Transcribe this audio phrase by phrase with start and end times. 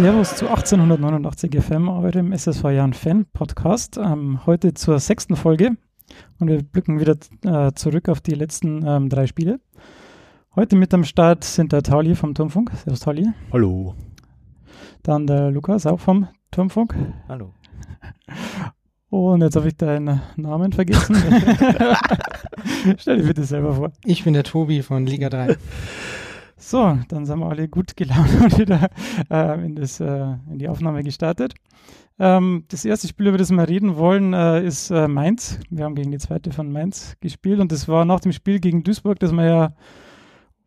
[0.00, 3.98] Servus zu 1889 FM, eurem SSV Jahren Fan Podcast.
[3.98, 5.76] Ähm, heute zur sechsten Folge
[6.38, 9.60] und wir blicken wieder äh, zurück auf die letzten ähm, drei Spiele.
[10.56, 12.70] Heute mit am Start sind der Tauli vom Turmfunk.
[12.82, 13.28] Servus Tauli.
[13.52, 13.94] Hallo.
[15.02, 16.94] Dann der Lukas auch vom Turmfunk.
[17.28, 17.52] Hallo.
[19.10, 21.14] Und jetzt habe ich deinen Namen vergessen.
[22.96, 23.92] Stell dir bitte selber vor.
[24.06, 25.58] Ich bin der Tobi von Liga 3.
[26.62, 28.90] So, dann sind wir alle gut gelaunt und wieder
[29.30, 31.54] äh, in, das, äh, in die Aufnahme gestartet.
[32.18, 35.58] Ähm, das erste Spiel, über das wir reden wollen, äh, ist äh, Mainz.
[35.70, 38.84] Wir haben gegen die zweite von Mainz gespielt und das war nach dem Spiel gegen
[38.84, 39.72] Duisburg, das wir ja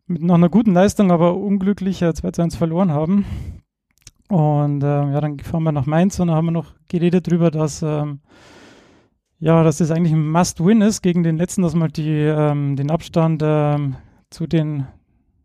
[0.08, 3.24] mit noch einer guten Leistung, aber unglücklich äh, 2 zu 1 verloren haben.
[4.28, 7.52] Und ähm, ja, dann fahren wir nach Mainz und dann haben wir noch geredet darüber,
[7.52, 8.18] dass ähm,
[9.38, 12.90] ja, dass das eigentlich ein Must-Win ist gegen den letzten, dass man die, ähm, den
[12.90, 13.94] Abstand ähm,
[14.30, 14.86] zu den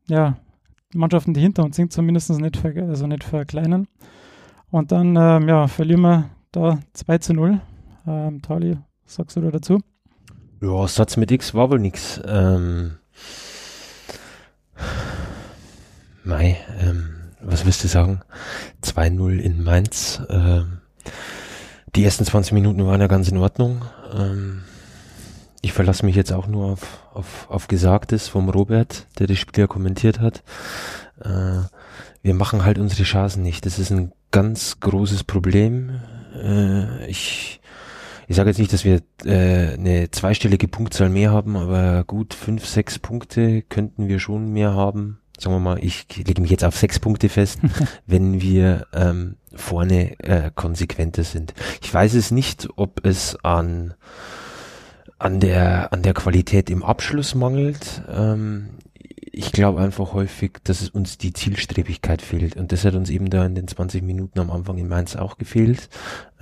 [0.09, 0.38] ja,
[0.93, 3.88] Mannschaften, die hinter uns sind, zumindest nicht, ver also nicht verkleinern.
[4.71, 7.61] Und dann ähm, ja, verlieren wir da 2 zu 0.
[8.07, 9.80] Ähm, Tali, sagst du da dazu?
[10.61, 12.21] Ja, Satz mit X war wohl nix.
[12.25, 12.97] Ähm,
[16.23, 18.21] Mai, ähm, was willst du sagen?
[18.83, 20.21] 2-0 in Mainz.
[20.30, 20.80] Ähm,
[21.95, 23.83] die ersten 20 Minuten waren ja ganz in Ordnung.
[24.13, 24.63] Ähm,
[25.61, 29.61] ich verlasse mich jetzt auch nur auf, auf, auf Gesagtes vom Robert, der das Spiel
[29.61, 30.43] ja kommentiert hat.
[31.21, 31.63] Äh,
[32.21, 33.65] wir machen halt unsere Chancen nicht.
[33.65, 35.99] Das ist ein ganz großes Problem.
[36.35, 37.61] Äh, ich
[38.27, 42.63] ich sage jetzt nicht, dass wir äh, eine zweistellige Punktzahl mehr haben, aber gut fünf,
[42.63, 46.77] sechs Punkte könnten wir schon mehr haben sagen wir mal, ich lege mich jetzt auf
[46.77, 47.59] sechs Punkte fest,
[48.05, 51.53] wenn wir ähm, vorne äh, konsequenter sind.
[51.81, 53.93] Ich weiß es nicht, ob es an
[55.19, 58.01] an der an der Qualität im Abschluss mangelt.
[58.09, 58.69] Ähm,
[59.31, 62.57] ich glaube einfach häufig, dass es uns die Zielstrebigkeit fehlt.
[62.57, 65.37] Und das hat uns eben da in den 20 Minuten am Anfang in Mainz auch
[65.37, 65.89] gefehlt.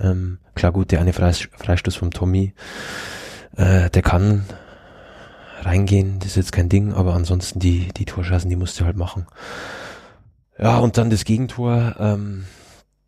[0.00, 2.54] Ähm, klar, gut, der eine Freistoß vom Tommy,
[3.56, 4.46] äh, der kann
[5.60, 8.96] reingehen, das ist jetzt kein Ding, aber ansonsten die, die Torschancen, die musst du halt
[8.96, 9.26] machen.
[10.58, 12.44] Ja, und dann das Gegentor, ähm,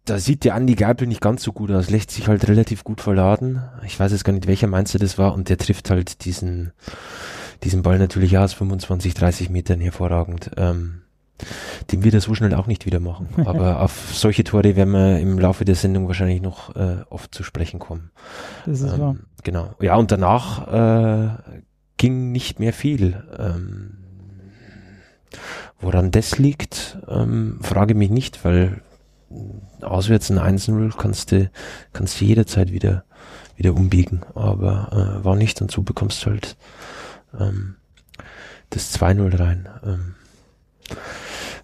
[0.04, 3.00] da sieht der Andi Geipel nicht ganz so gut aus, lässt sich halt relativ gut
[3.00, 3.62] verladen.
[3.84, 6.72] Ich weiß jetzt gar nicht, welcher du das war, und der trifft halt diesen,
[7.62, 10.50] diesen Ball natürlich aus 25, 30 Metern hervorragend.
[10.56, 11.02] Ähm,
[11.90, 13.28] den wird er so schnell auch nicht wieder machen.
[13.46, 17.42] Aber auf solche Tore werden wir im Laufe der Sendung wahrscheinlich noch äh, oft zu
[17.42, 18.10] sprechen kommen.
[18.66, 19.16] Das ist ähm, wahr.
[19.42, 19.74] Genau.
[19.80, 21.56] Ja, und danach äh,
[21.96, 23.22] ging nicht mehr viel.
[23.38, 23.98] Ähm,
[25.80, 28.82] woran das liegt, ähm, frage mich nicht, weil
[29.80, 31.50] auswärts ein 1-0 kannst du,
[31.92, 33.04] kannst du jederzeit wieder,
[33.56, 36.56] wieder umbiegen, aber äh, war nicht und so bekommst du halt
[37.38, 37.76] ähm,
[38.70, 39.68] das 2-0 rein.
[39.84, 40.14] Ähm,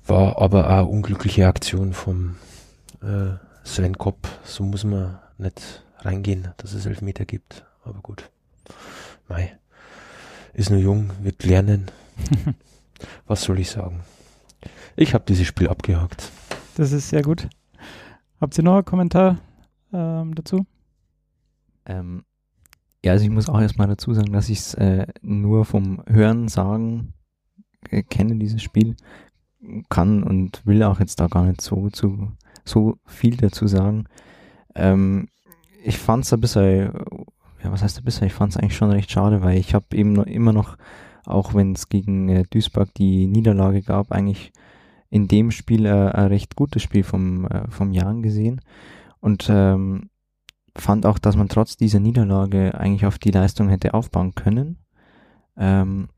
[0.06, 2.36] war aber auch unglückliche Aktion vom
[3.02, 8.30] äh, Sven Kopp, so muss man nicht reingehen, dass es Elfmeter gibt, aber gut.
[9.28, 9.58] Mei
[10.56, 11.90] ist nur jung, wird lernen.
[13.26, 14.00] Was soll ich sagen?
[14.96, 16.30] Ich habe dieses Spiel abgehakt.
[16.76, 17.48] Das ist sehr gut.
[18.38, 19.38] Habt ihr noch einen Kommentar
[19.94, 20.66] ähm, dazu?
[21.86, 22.22] Ähm,
[23.02, 26.48] ja, also ich muss auch erstmal dazu sagen, dass ich es äh, nur vom Hören
[26.48, 27.14] sagen
[27.88, 28.94] äh, kenne, dieses Spiel,
[29.88, 32.32] kann und will auch jetzt da gar nicht so, zu,
[32.66, 34.04] so viel dazu sagen.
[34.74, 35.28] Ähm,
[35.82, 36.92] ich fand es ein bisschen
[37.64, 38.26] ja, was heißt bisher?
[38.26, 40.76] Ich fand es eigentlich schon recht schade, weil ich habe eben noch, immer noch,
[41.24, 44.52] auch wenn es gegen äh, Duisburg die Niederlage gab, eigentlich
[45.10, 48.60] in dem Spiel äh, ein recht gutes Spiel vom, äh, vom Jan gesehen
[49.20, 50.10] und ähm,
[50.76, 54.78] fand auch, dass man trotz dieser Niederlage eigentlich auf die Leistung hätte aufbauen können
[55.56, 56.08] ähm,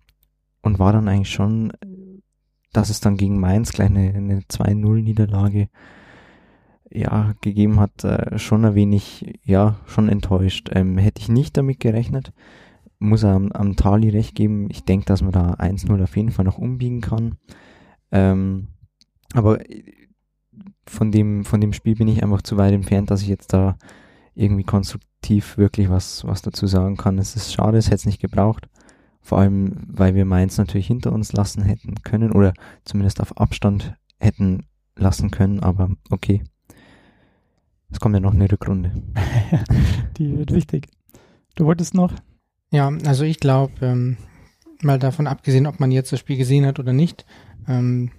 [0.62, 1.72] und war dann eigentlich schon,
[2.72, 5.68] dass es dann gegen Mainz gleich eine, eine 2-0-Niederlage
[6.90, 10.70] ja, gegeben hat, äh, schon ein wenig, ja, schon enttäuscht.
[10.72, 12.32] Ähm, hätte ich nicht damit gerechnet.
[12.98, 14.68] Muss er am, am Tali recht geben.
[14.70, 17.36] Ich denke, dass man da 1-0 auf jeden Fall noch umbiegen kann.
[18.10, 18.68] Ähm,
[19.34, 19.58] aber
[20.86, 23.76] von dem, von dem Spiel bin ich einfach zu weit entfernt, dass ich jetzt da
[24.34, 27.18] irgendwie konstruktiv wirklich was, was dazu sagen kann.
[27.18, 28.68] Es ist schade, es hätte es nicht gebraucht.
[29.20, 32.54] Vor allem, weil wir Mainz natürlich hinter uns lassen hätten können oder
[32.84, 34.64] zumindest auf Abstand hätten
[34.96, 36.42] lassen können, aber okay.
[37.90, 38.92] Es kommt ja noch eine Rückrunde.
[40.18, 40.88] Die wird wichtig.
[41.54, 42.12] Du wolltest noch?
[42.70, 44.16] Ja, also ich glaube, ähm,
[44.82, 47.24] mal davon abgesehen, ob man jetzt das Spiel gesehen hat oder nicht,
[47.66, 48.10] ähm,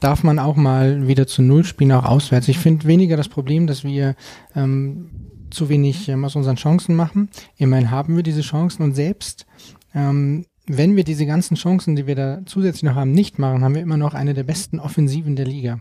[0.00, 2.48] darf man auch mal wieder zu Null spielen, auch auswärts.
[2.48, 4.14] Ich finde weniger das Problem, dass wir
[4.54, 5.10] ähm,
[5.50, 7.30] zu wenig ähm, aus unseren Chancen machen.
[7.56, 9.46] Immerhin haben wir diese Chancen und selbst
[9.94, 13.74] ähm, wenn wir diese ganzen Chancen, die wir da zusätzlich noch haben, nicht machen, haben
[13.74, 15.80] wir immer noch eine der besten Offensiven der Liga.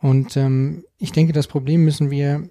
[0.00, 2.48] Und ähm, ich denke, das Problem müssen wir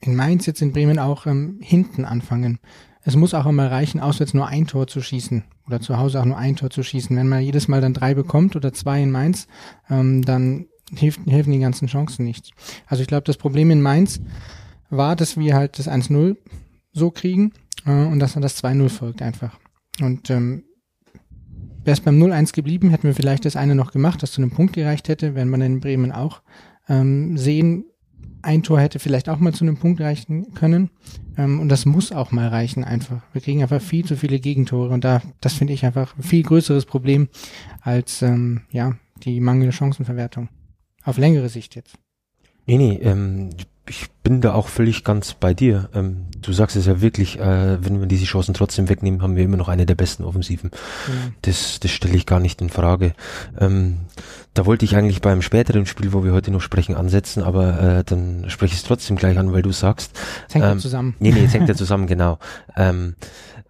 [0.00, 2.58] in Mainz jetzt in Bremen auch ähm, hinten anfangen.
[3.06, 6.24] Es muss auch einmal reichen, auswärts nur ein Tor zu schießen oder zu Hause auch
[6.24, 7.16] nur ein Tor zu schießen.
[7.16, 9.46] Wenn man jedes Mal dann drei bekommt oder zwei in Mainz,
[9.88, 12.50] ähm, dann hilft, helfen die ganzen Chancen nichts.
[12.88, 14.20] Also ich glaube, das Problem in Mainz
[14.90, 16.36] war, dass wir halt das 1-0
[16.92, 17.52] so kriegen
[17.84, 19.56] äh, und dass dann das 2-0 folgt einfach.
[20.00, 20.64] Und ähm,
[21.84, 24.50] wäre es beim 0-1 geblieben, hätten wir vielleicht das eine noch gemacht, das zu einem
[24.50, 26.42] Punkt gereicht hätte, wenn man in Bremen auch
[26.88, 27.84] ähm, sehen,
[28.42, 30.90] ein Tor hätte vielleicht auch mal zu einem Punkt reichen können.
[31.36, 33.22] Ähm, und das muss auch mal reichen einfach.
[33.32, 36.42] Wir kriegen einfach viel zu viele Gegentore und da, das finde ich einfach ein viel
[36.42, 37.28] größeres Problem
[37.80, 40.48] als ähm, ja, die mangelnde Chancenverwertung.
[41.04, 41.98] Auf längere Sicht jetzt.
[42.66, 43.50] Nee, nee, ähm,
[43.88, 45.88] ich bin da auch völlig ganz bei dir.
[45.94, 49.44] Ähm, du sagst es ja wirklich, äh, wenn wir diese Chancen trotzdem wegnehmen, haben wir
[49.44, 50.70] immer noch eine der besten Offensiven.
[51.06, 51.34] Mhm.
[51.42, 53.14] Das, das stelle ich gar nicht in Frage.
[53.58, 53.98] Ähm,
[54.54, 58.04] da wollte ich eigentlich beim späteren Spiel, wo wir heute noch sprechen, ansetzen, aber äh,
[58.04, 60.12] dann spreche ich es trotzdem gleich an, weil du sagst.
[60.48, 61.14] Es hängt ähm, ja zusammen.
[61.18, 62.38] Nee, nee, es hängt ja zusammen, genau.
[62.76, 63.14] Ähm,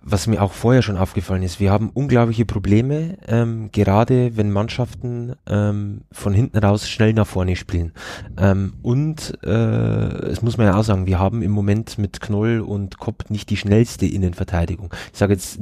[0.09, 5.35] was mir auch vorher schon aufgefallen ist, wir haben unglaubliche Probleme, ähm, gerade wenn Mannschaften
[5.49, 7.93] ähm, von hinten raus schnell nach vorne spielen.
[8.39, 12.61] Ähm, und äh, es muss man ja auch sagen, wir haben im Moment mit Knoll
[12.61, 14.95] und Kopp nicht die schnellste Innenverteidigung.
[15.13, 15.59] Ich sage jetzt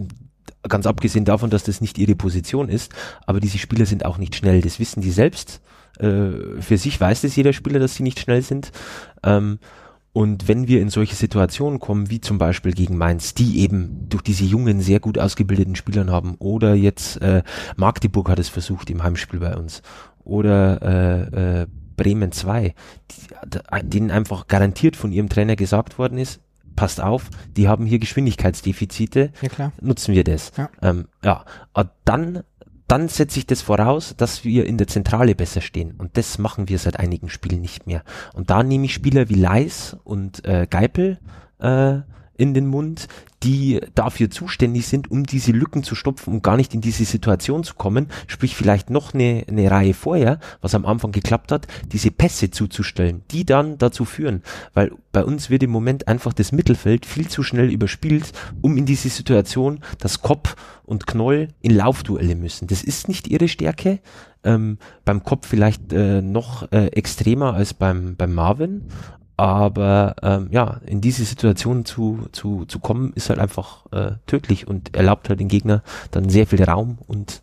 [0.68, 2.92] ganz abgesehen davon, dass das nicht ihre Position ist,
[3.26, 4.60] aber diese Spieler sind auch nicht schnell.
[4.60, 5.62] Das wissen die selbst.
[5.98, 8.72] Äh, für sich weiß es jeder Spieler, dass sie nicht schnell sind.
[9.22, 9.58] Ähm,
[10.14, 14.22] und wenn wir in solche Situationen kommen, wie zum Beispiel gegen Mainz, die eben durch
[14.22, 17.42] diese jungen, sehr gut ausgebildeten Spielern haben, oder jetzt äh,
[17.76, 19.82] Magdeburg hat es versucht im Heimspiel bei uns,
[20.22, 21.66] oder äh, äh,
[21.96, 22.76] Bremen 2,
[23.10, 26.40] die, denen einfach garantiert von ihrem Trainer gesagt worden ist,
[26.76, 30.52] passt auf, die haben hier Geschwindigkeitsdefizite, ja, nutzen wir das.
[30.56, 31.44] Ja, ähm, ja.
[32.04, 32.44] dann
[32.94, 35.94] dann setze ich das voraus, dass wir in der Zentrale besser stehen.
[35.98, 38.04] Und das machen wir seit einigen Spielen nicht mehr.
[38.34, 41.18] Und da nehme ich Spieler wie Leis und äh, Geipel
[41.58, 41.96] äh,
[42.36, 43.08] in den Mund,
[43.42, 47.62] die dafür zuständig sind, um diese Lücken zu stopfen und gar nicht in diese Situation
[47.62, 52.10] zu kommen, sprich vielleicht noch eine, eine Reihe vorher, was am Anfang geklappt hat, diese
[52.10, 54.42] Pässe zuzustellen, die dann dazu führen,
[54.72, 58.32] weil bei uns wird im Moment einfach das Mittelfeld viel zu schnell überspielt,
[58.62, 62.66] um in diese Situation, dass Kopf und Knoll in Laufduelle müssen.
[62.66, 64.00] Das ist nicht ihre Stärke,
[64.42, 68.82] ähm, beim Kopf vielleicht äh, noch äh, extremer als beim, beim Marvin,
[69.36, 74.68] aber ähm, ja, in diese Situation zu, zu, zu kommen, ist halt einfach äh, tödlich
[74.68, 77.42] und erlaubt halt den Gegner dann sehr viel Raum und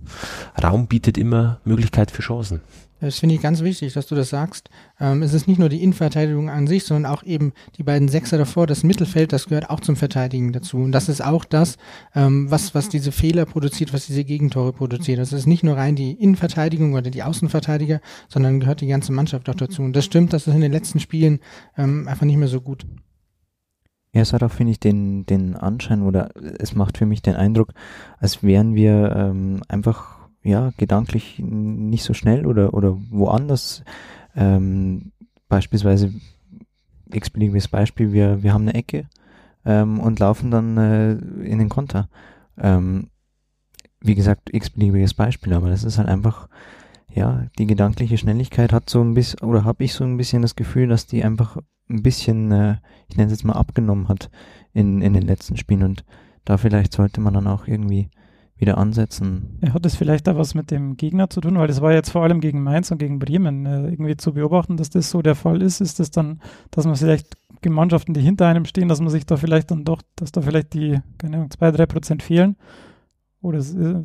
[0.61, 2.61] Raum bietet immer Möglichkeit für Chancen.
[3.01, 4.69] Das finde ich ganz wichtig, dass du das sagst.
[4.99, 8.37] Ähm, es ist nicht nur die Innenverteidigung an sich, sondern auch eben die beiden Sechser
[8.37, 10.77] davor, das Mittelfeld, das gehört auch zum Verteidigen dazu.
[10.77, 11.77] Und das ist auch das,
[12.13, 15.17] ähm, was, was diese Fehler produziert, was diese Gegentore produziert.
[15.17, 19.49] Das ist nicht nur rein die Innenverteidigung oder die Außenverteidiger, sondern gehört die ganze Mannschaft
[19.49, 19.81] auch dazu.
[19.81, 21.39] Und das stimmt, das ist in den letzten Spielen
[21.77, 22.85] ähm, einfach nicht mehr so gut.
[24.13, 27.35] Ja, es hat auch, finde ich, den, den Anschein oder es macht für mich den
[27.35, 27.73] Eindruck,
[28.19, 33.83] als wären wir ähm, einfach ja, gedanklich nicht so schnell oder, oder woanders.
[34.35, 35.11] Ähm,
[35.47, 36.13] beispielsweise,
[37.11, 39.07] x-beliebiges Beispiel, wir, wir haben eine Ecke
[39.65, 42.09] ähm, und laufen dann äh, in den Konter.
[42.57, 43.09] Ähm,
[43.99, 46.49] wie gesagt, x-beliebiges Beispiel, aber das ist halt einfach,
[47.13, 50.55] ja, die gedankliche Schnelligkeit hat so ein bisschen, oder habe ich so ein bisschen das
[50.55, 51.57] Gefühl, dass die einfach
[51.89, 52.77] ein bisschen, äh,
[53.09, 54.31] ich nenne es jetzt mal, abgenommen hat
[54.73, 56.05] in, in den letzten Spielen und
[56.45, 58.09] da vielleicht sollte man dann auch irgendwie
[58.61, 59.57] wieder ansetzen.
[59.61, 61.57] Ja, hat es vielleicht da was mit dem Gegner zu tun?
[61.57, 64.77] Weil das war jetzt vor allem gegen Mainz und gegen Bremen äh, irgendwie zu beobachten,
[64.77, 65.81] dass das so der Fall ist.
[65.81, 66.39] Ist das dann,
[66.69, 67.35] dass man vielleicht
[67.67, 70.73] Mannschaften, die hinter einem stehen, dass man sich da vielleicht dann doch, dass da vielleicht
[70.73, 72.55] die, keine Ahnung, zwei, drei Prozent fehlen?
[73.41, 74.03] Oder ist, äh,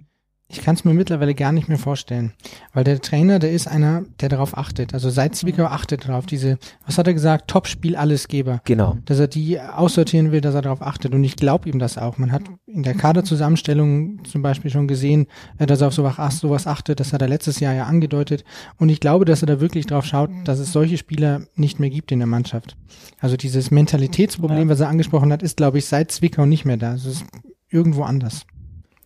[0.48, 2.32] ich kann es mir mittlerweile gar nicht mehr vorstellen,
[2.72, 4.94] weil der Trainer, der ist einer, der darauf achtet.
[4.94, 6.24] Also seit Zwickau achtet darauf.
[6.24, 7.48] Diese, was hat er gesagt?
[7.48, 8.60] Top-Spiel Allesgeber.
[8.64, 8.96] Genau.
[9.06, 11.14] Dass er die aussortieren will, dass er darauf achtet.
[11.14, 12.18] Und ich glaube ihm das auch.
[12.18, 15.26] Man hat in der Kaderzusammenstellung zum Beispiel schon gesehen,
[15.58, 17.00] äh, dass er auf sowas, sowas achtet.
[17.00, 18.44] Das hat er letztes Jahr ja angedeutet.
[18.78, 21.90] Und ich glaube, dass er da wirklich drauf schaut, dass es solche Spieler nicht mehr
[21.90, 22.76] gibt in der Mannschaft.
[23.18, 26.94] Also dieses Mentalitätsproblem, was er angesprochen hat, ist, glaube ich, seit Zwickau nicht mehr da.
[26.94, 27.24] Es ist
[27.68, 28.46] irgendwo anders.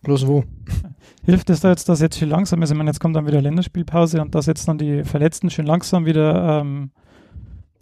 [0.03, 0.43] Bloß wo?
[1.25, 2.71] Hilft es da jetzt, dass jetzt schön langsam ist?
[2.71, 6.05] Ich meine, jetzt kommt dann wieder Länderspielpause und dass jetzt dann die Verletzten schön langsam
[6.05, 6.91] wieder ähm,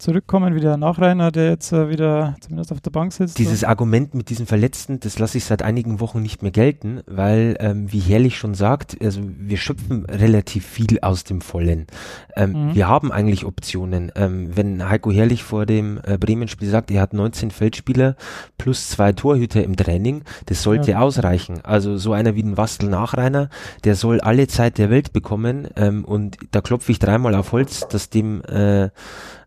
[0.00, 3.38] zurückkommen, wie der Nachreiner, der jetzt äh, wieder zumindest auf der Bank sitzt.
[3.38, 7.56] Dieses Argument mit diesen Verletzten, das lasse ich seit einigen Wochen nicht mehr gelten, weil,
[7.60, 11.86] ähm, wie Herrlich schon sagt, also wir schöpfen relativ viel aus dem Vollen.
[12.34, 12.74] Ähm, mhm.
[12.74, 14.10] Wir haben eigentlich Optionen.
[14.16, 18.16] Ähm, wenn Heiko Herrlich vor dem äh, Bremen-Spiel sagt, er hat 19 Feldspieler
[18.58, 21.00] plus zwei Torhüter im Training, das sollte ja.
[21.00, 21.60] ausreichen.
[21.62, 23.50] Also so einer wie ein Wastel-Nachreiner,
[23.84, 27.86] der soll alle Zeit der Welt bekommen ähm, und da klopfe ich dreimal auf Holz,
[27.88, 28.88] dass dem äh,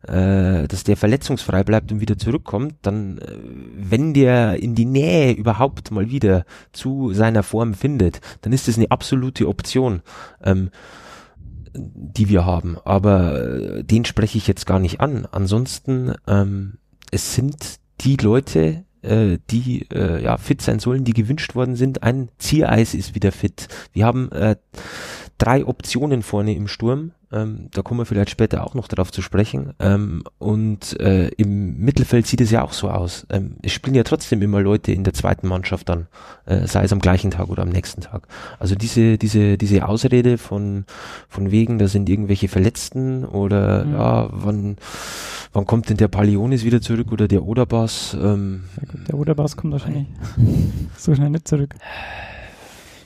[0.08, 3.38] äh, dass der verletzungsfrei bleibt und wieder zurückkommt, dann, äh,
[3.76, 8.78] wenn der in die Nähe überhaupt mal wieder zu seiner Form findet, dann ist das
[8.78, 10.02] eine absolute Option.
[10.44, 10.70] Ähm,
[11.76, 15.28] die wir haben, aber äh, den spreche ich jetzt gar nicht an.
[15.32, 16.78] Ansonsten, ähm,
[17.10, 22.04] es sind die Leute, äh, die äh, ja fit sein sollen, die gewünscht worden sind.
[22.04, 23.68] Ein Ziereis ist wieder fit.
[23.92, 24.56] Wir haben äh,
[25.38, 27.12] drei Optionen vorne im Sturm.
[27.34, 29.74] Ähm, da kommen wir vielleicht später auch noch darauf zu sprechen.
[29.80, 33.26] Ähm, und äh, im Mittelfeld sieht es ja auch so aus.
[33.30, 36.08] Ähm, es spielen ja trotzdem immer Leute in der zweiten Mannschaft dann,
[36.46, 38.28] äh, sei es am gleichen Tag oder am nächsten Tag.
[38.60, 40.86] Also diese, diese, diese Ausrede von,
[41.28, 43.94] von wegen, da sind irgendwelche Verletzten oder mhm.
[43.94, 44.78] ja, wann,
[45.54, 48.16] wann kommt denn der Palionis wieder zurück oder der Oderbass?
[48.22, 48.66] Ähm,
[49.08, 50.08] der Oderbass kommt wahrscheinlich
[50.98, 51.74] so schnell nicht zurück.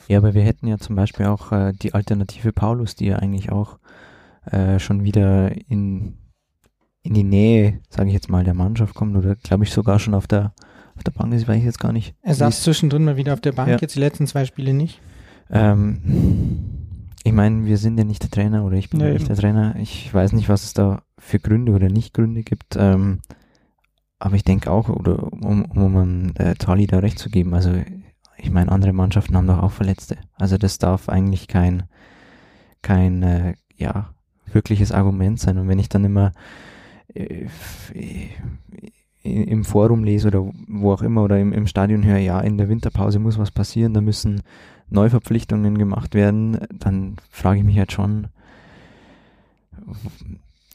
[0.08, 3.52] Ja, aber wir hätten ja zum Beispiel auch äh, die Alternative Paulus, die ja eigentlich
[3.52, 3.78] auch
[4.52, 6.18] äh, schon wieder in,
[7.02, 10.14] in die Nähe, sage ich jetzt mal, der Mannschaft kommt oder glaube ich sogar schon
[10.14, 10.54] auf der
[10.98, 12.16] auf der Bank ist, weiß ich jetzt gar nicht.
[12.24, 13.78] Er saß zwischendrin mal wieder auf der Bank, ja.
[13.80, 15.00] jetzt die letzten zwei Spiele nicht.
[15.52, 16.02] Ähm,
[17.24, 19.36] ich meine, wir sind ja nicht der Trainer oder ich bin ja, ja nicht der
[19.36, 19.76] Trainer.
[19.78, 22.76] Ich weiß nicht, was es da für Gründe oder nicht Gründe gibt.
[22.78, 23.20] Ähm,
[24.20, 27.72] aber ich denke auch, oder um, um, um äh, Tali da recht zu geben, also
[28.38, 30.18] ich meine, andere Mannschaften haben doch auch Verletzte.
[30.36, 31.84] Also das darf eigentlich kein,
[32.82, 34.14] kein, äh, ja,
[34.54, 35.58] wirkliches Argument sein.
[35.58, 36.32] Und wenn ich dann immer
[37.14, 37.48] äh,
[39.24, 42.70] im Forum lese oder wo auch immer oder im, im Stadion höre, ja, in der
[42.70, 44.42] Winterpause muss was passieren, da müssen
[44.90, 48.28] Neuverpflichtungen gemacht werden, dann frage ich mich halt schon,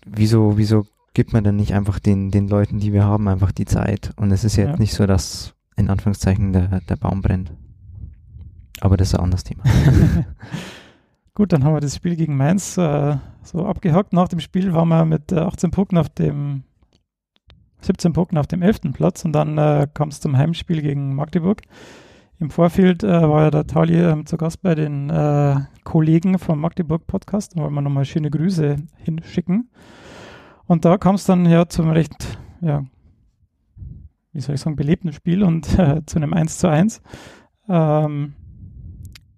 [0.04, 3.64] wieso, wieso gibt man dann nicht einfach den, den Leuten, die wir haben, einfach die
[3.64, 4.12] Zeit?
[4.16, 4.76] Und es ist jetzt ja.
[4.76, 7.52] nicht so, dass in Anführungszeichen der, der Baum brennt.
[8.80, 9.62] Aber das ist ein anderes Thema.
[11.34, 14.12] Gut, dann haben wir das Spiel gegen Mainz äh, so abgehakt.
[14.12, 16.64] Nach dem Spiel waren wir mit äh, 18 Punkten auf dem
[17.80, 18.92] 17 Punkten auf dem 11.
[18.92, 21.62] Platz und dann äh, kam es zum Heimspiel gegen Magdeburg.
[22.38, 26.60] Im Vorfeld äh, war ja der Tali ähm, zu Gast bei den äh, Kollegen vom
[26.60, 27.56] Magdeburg Podcast.
[27.56, 29.70] Da wollen wir nochmal schöne Grüße hinschicken.
[30.66, 32.84] Und da kam es dann ja zum recht ja,
[34.32, 37.02] wie soll ich sagen, belebten Spiel und äh, zu einem 1 zu 1.
[37.68, 38.34] Ähm,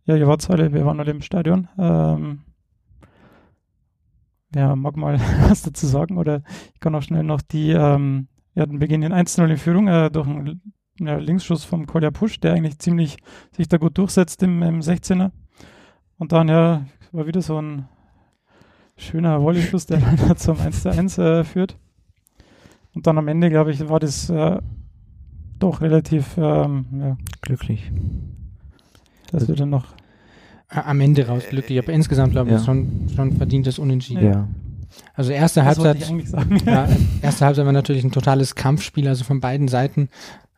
[0.06, 1.68] ja, ihr wart alle, wir waren alle im Stadion.
[1.78, 2.40] Ähm,
[4.54, 5.18] ja, mag mal
[5.48, 6.42] was dazu sagen oder
[6.74, 10.26] ich kann auch schnell noch die, ähm, ja, dann beginnen 1-0 in Führung äh, durch
[10.26, 10.60] einen
[11.00, 13.16] ja, Linksschuss vom Kolja Pusch, der eigentlich ziemlich
[13.50, 15.32] sich da gut durchsetzt im, im 16er.
[16.18, 17.88] Und dann, ja, war wieder so ein
[18.96, 21.76] schöner Volley-Schuss, der dann zum 1 zu 1 äh, führt.
[22.94, 24.60] Und dann am Ende, glaube ich, war das äh,
[25.58, 27.90] doch relativ ähm, ja, glücklich.
[29.34, 29.86] Dass wir dann noch
[30.68, 32.64] am Ende raus glücklich, aber insgesamt glaube ich ja.
[32.64, 34.24] schon, schon verdientes Unentschieden.
[34.24, 34.48] Ja.
[35.14, 36.08] Also erste das Halbzeit,
[36.66, 36.88] ja,
[37.22, 40.08] erste Halbzeit war natürlich ein totales Kampfspiel, also von beiden Seiten.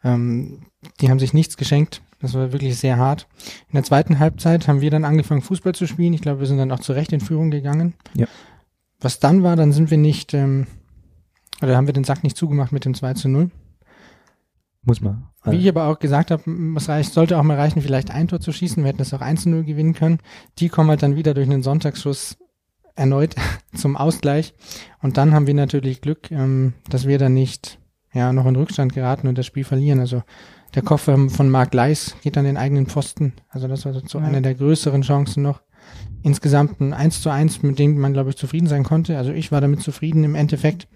[0.04, 0.62] Ähm,
[1.00, 2.02] die haben sich nichts geschenkt.
[2.21, 3.26] Das war wirklich sehr hart.
[3.68, 6.14] In der zweiten Halbzeit haben wir dann angefangen, Fußball zu spielen.
[6.14, 7.95] Ich glaube, wir sind dann auch zurecht in Führung gegangen.
[8.14, 8.26] Ja.
[9.00, 10.66] Was dann war, dann sind wir nicht, ähm,
[11.61, 13.50] oder haben wir den Sack nicht zugemacht mit dem 2 zu 0.
[14.83, 15.26] Muss man.
[15.53, 16.43] Wie ich aber auch gesagt habe,
[16.76, 18.83] es reicht, sollte auch mal reichen, vielleicht ein Tor zu schießen.
[18.83, 20.19] Wir hätten es auch 1-0 gewinnen können.
[20.59, 22.37] Die kommen halt dann wieder durch einen Sonntagsschuss
[22.97, 23.37] erneut
[23.75, 24.55] zum Ausgleich.
[25.03, 27.79] Und dann haben wir natürlich Glück, ähm, dass wir dann nicht
[28.12, 30.00] ja, noch in Rückstand geraten und das Spiel verlieren.
[30.00, 30.23] Also
[30.75, 33.35] der Koffer von Mark Leis geht an den eigenen Pfosten.
[33.49, 34.25] Also das war so ja.
[34.25, 35.62] eine der größeren Chancen noch.
[36.23, 39.17] Insgesamt ein 1 zu 1, mit dem man, glaube ich, zufrieden sein konnte.
[39.17, 40.88] Also ich war damit zufrieden im Endeffekt.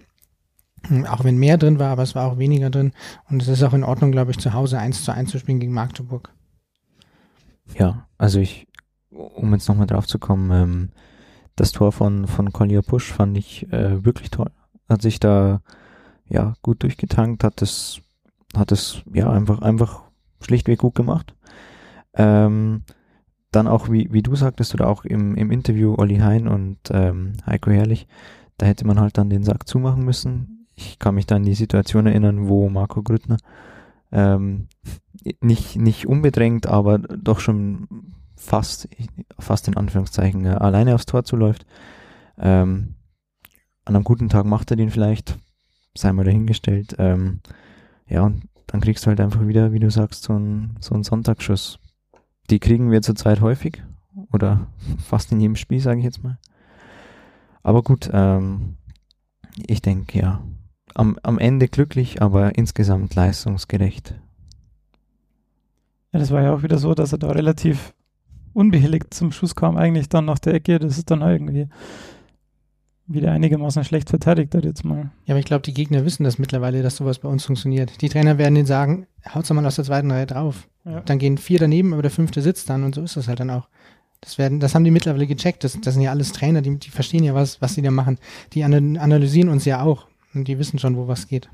[1.07, 2.91] Auch wenn mehr drin war, aber es war auch weniger drin.
[3.29, 5.59] Und es ist auch in Ordnung, glaube ich, zu Hause 1 zu 1 zu spielen
[5.59, 6.33] gegen Magdeburg.
[7.77, 8.67] Ja, also ich,
[9.09, 10.89] um jetzt nochmal drauf zu kommen, ähm,
[11.55, 14.49] das Tor von, von Collier Push fand ich äh, wirklich toll.
[14.89, 15.61] Hat sich da
[16.27, 18.01] ja gut durchgetankt, hat es,
[18.55, 20.03] hat es ja einfach, einfach
[20.41, 21.35] schlichtweg gut gemacht.
[22.15, 22.83] Ähm,
[23.51, 27.33] dann auch, wie, wie du sagtest, oder auch im, im Interview Olli Hein und ähm,
[27.45, 28.07] Heiko Herrlich,
[28.57, 30.50] da hätte man halt dann den Sack zumachen müssen
[30.81, 33.37] ich kann mich da an die Situation erinnern, wo Marco Grüttner
[34.11, 34.67] ähm,
[35.39, 37.87] nicht, nicht unbedrängt, aber doch schon
[38.35, 38.89] fast,
[39.39, 41.65] fast in Anführungszeichen, alleine aufs Tor zuläuft.
[42.37, 42.95] Ähm,
[43.85, 45.37] an einem guten Tag macht er den vielleicht,
[45.95, 46.95] sei mal dahingestellt.
[46.97, 47.41] Ähm,
[48.07, 51.03] ja, und dann kriegst du halt einfach wieder, wie du sagst, so einen so einen
[51.03, 51.79] Sonntagsschuss.
[52.49, 53.83] Die kriegen wir zurzeit häufig
[54.31, 54.67] oder
[54.99, 56.39] fast in jedem Spiel, sage ich jetzt mal.
[57.63, 58.77] Aber gut, ähm,
[59.67, 60.43] ich denke ja,
[60.95, 64.15] am, am Ende glücklich, aber insgesamt leistungsgerecht.
[66.13, 67.93] Ja, das war ja auch wieder so, dass er da relativ
[68.53, 70.77] unbehelligt zum Schuss kam, eigentlich dann nach der Ecke.
[70.77, 71.67] Das ist dann irgendwie
[73.07, 75.11] wieder einigermaßen schlecht verteidigt hat jetzt mal.
[75.25, 78.01] Ja, aber ich glaube, die Gegner wissen das mittlerweile, dass sowas bei uns funktioniert.
[78.01, 80.67] Die Trainer werden denen sagen, haut's mal aus der zweiten Reihe drauf.
[80.85, 81.01] Ja.
[81.01, 83.49] Dann gehen vier daneben, aber der fünfte sitzt dann und so ist das halt dann
[83.49, 83.67] auch.
[84.21, 85.63] Das werden, das haben die mittlerweile gecheckt.
[85.63, 88.19] Das, das sind ja alles Trainer, die, die verstehen ja was, was sie da machen.
[88.53, 91.49] Die ana- analysieren uns ja auch und die wissen schon, wo was geht.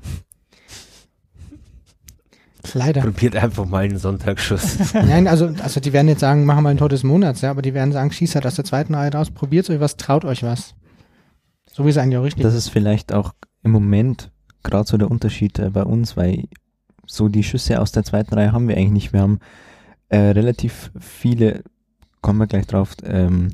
[2.74, 3.00] Leider.
[3.00, 4.92] Probiert einfach mal einen Sonntagsschuss.
[4.92, 7.62] Nein, also, also die werden jetzt sagen, machen wir ein Tor des Monats, ja, aber
[7.62, 10.42] die werden sagen, schießt halt aus der zweiten Reihe raus, probiert euch was, traut euch
[10.42, 10.74] was.
[11.70, 13.32] So wie es eigentlich auch richtig Das ist vielleicht auch
[13.62, 14.30] im Moment
[14.62, 16.44] gerade so der Unterschied äh, bei uns, weil
[17.06, 19.12] so die Schüsse aus der zweiten Reihe haben wir eigentlich nicht.
[19.12, 19.38] Wir haben
[20.08, 21.62] äh, relativ viele,
[22.20, 23.52] kommen wir gleich drauf, ähm,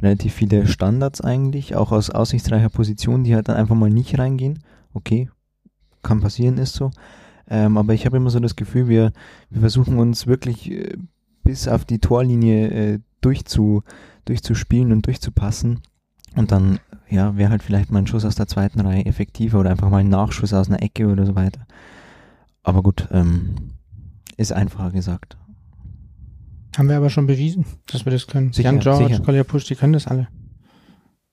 [0.00, 4.60] relativ viele Standards eigentlich, auch aus aussichtsreicher Position, die halt dann einfach mal nicht reingehen.
[4.92, 5.28] Okay,
[6.02, 6.90] kann passieren, ist so.
[7.48, 9.12] Ähm, aber ich habe immer so das Gefühl, wir,
[9.50, 10.96] wir versuchen uns wirklich äh,
[11.42, 13.82] bis auf die Torlinie äh, durchzu,
[14.24, 15.80] durchzuspielen und durchzupassen.
[16.36, 19.70] Und dann, ja, wäre halt vielleicht mal ein Schuss aus der zweiten Reihe effektiver oder
[19.70, 21.66] einfach mal ein Nachschuss aus einer Ecke oder so weiter.
[22.62, 23.54] Aber gut, ähm,
[24.36, 25.36] ist einfacher gesagt.
[26.76, 28.52] Haben wir aber schon bewiesen, dass wir das können.
[28.52, 29.22] Sicher, Jan George, sicher.
[29.22, 30.28] Kolja Pusch, die können das alle.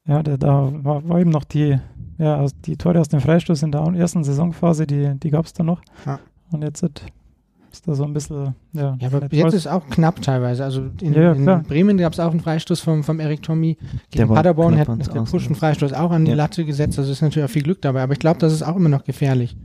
[0.07, 1.77] Ja, da, da war, war eben noch die,
[2.17, 5.53] ja, aus- die Tore aus dem Freistoß in der ersten Saisonphase, die, die gab es
[5.53, 5.81] da noch.
[6.05, 6.19] Ja.
[6.51, 8.97] Und jetzt ist da so ein bisschen, ja.
[8.99, 10.63] Ja, aber jetzt ist auch knapp teilweise.
[10.63, 11.63] Also in, Ja, ja, in.
[11.63, 13.77] Bremen gab es auch einen Freistoß vom, vom Eric Tommy.
[14.09, 15.21] Gegen Der Paderborn hat der.
[15.21, 16.33] Pusch einen Freistoß auch an die.
[16.33, 16.99] Latte gesetzt.
[16.99, 18.01] Also ist natürlich auch viel Glück dabei.
[18.03, 19.55] Aber ich glaube, das ist auch immer noch gefährlich.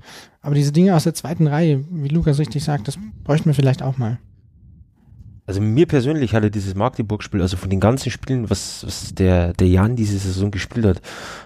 [0.41, 3.83] Aber diese Dinge aus der zweiten Reihe, wie Lukas richtig sagt, das bräuchten wir vielleicht
[3.83, 4.19] auch mal.
[5.47, 9.69] Also mir persönlich hatte dieses Magdeburg-Spiel, also von den ganzen Spielen, was, was der, der
[9.69, 11.01] Jan diese Saison gespielt hat,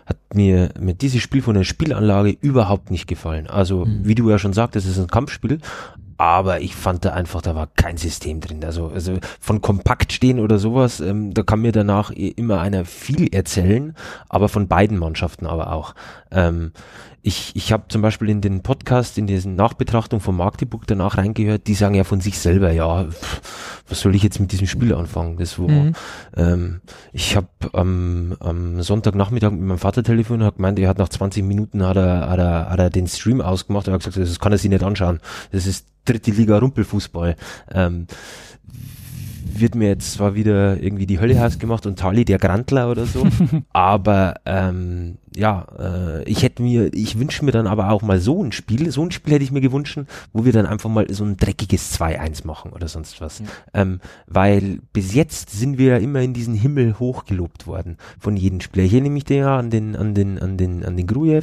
[0.07, 3.47] hat mir mit dieses Spiel von der Spielanlage überhaupt nicht gefallen.
[3.47, 4.01] Also, Mhm.
[4.05, 5.59] wie du ja schon sagtest, es ist ein Kampfspiel,
[6.17, 8.63] aber ich fand da einfach, da war kein System drin.
[8.65, 13.33] Also, also von kompakt stehen oder sowas, ähm, da kann mir danach immer einer viel
[13.35, 13.95] erzählen,
[14.29, 15.95] aber von beiden Mannschaften aber auch.
[16.31, 16.73] Ähm,
[17.23, 21.67] ich ich habe zum Beispiel in den Podcast, in diesen Nachbetrachtung von Magdeburg danach reingehört,
[21.67, 23.07] die sagen ja von sich selber, ja,
[23.89, 25.37] was soll ich jetzt mit diesem Spiel anfangen?
[25.37, 25.93] Das war, Mhm.
[26.37, 26.81] ähm,
[27.13, 31.09] ich habe am, am Sonntagnachmittag mit meinem Vater telefoniert und hat gemeint, er hat nach
[31.11, 34.39] 20 Minuten hat er, hat er, hat er den Stream ausgemacht und hat gesagt, das
[34.41, 35.21] kann er sich nicht anschauen.
[35.53, 37.37] Das ist dritte Liga Rumpelfußball.
[37.73, 38.07] Ähm,
[39.53, 43.05] wird mir jetzt zwar wieder irgendwie die Hölle heiß gemacht und Tali der Grantler oder
[43.05, 43.27] so,
[43.73, 48.43] aber ähm, ja, äh, ich hätte mir, ich wünsche mir dann aber auch mal so
[48.43, 49.99] ein Spiel, so ein Spiel hätte ich mir gewünscht,
[50.33, 53.41] wo wir dann einfach mal so ein dreckiges 2-1 machen oder sonst was.
[53.41, 53.47] Ja.
[53.75, 58.61] Ähm, weil bis jetzt sind wir ja immer in diesen Himmel hochgelobt worden von jedem
[58.61, 58.85] Spieler.
[58.85, 61.43] Ich erinnere mich da ja an den, an den, an den, an den Grujew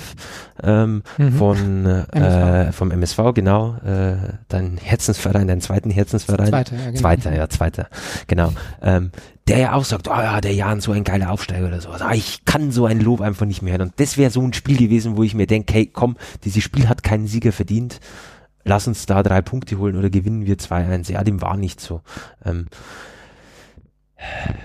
[0.64, 1.32] ähm, Mhm.
[1.34, 6.48] von äh, vom MSV, genau, äh, dein Herzensverein, deinen zweiten Herzensverein.
[6.48, 7.00] Zweiter, ja, genau.
[7.00, 7.88] Zweiter, ja, zweiter,
[8.28, 8.52] genau.
[8.82, 9.12] Ähm,
[9.48, 11.90] der ja auch sagt, oh ja, der Jan, so ein geiler Aufsteiger oder so.
[11.90, 13.90] Ah, ich kann so ein Lob einfach nicht mehr hören.
[13.90, 16.90] Und das wäre so ein Spiel gewesen, wo ich mir denke, hey, komm, dieses Spiel
[16.90, 18.00] hat keinen Sieger verdient.
[18.64, 21.12] Lass uns da drei Punkte holen oder gewinnen wir 2-1.
[21.12, 22.02] Ja, dem war nicht so.
[22.44, 22.68] Ähm,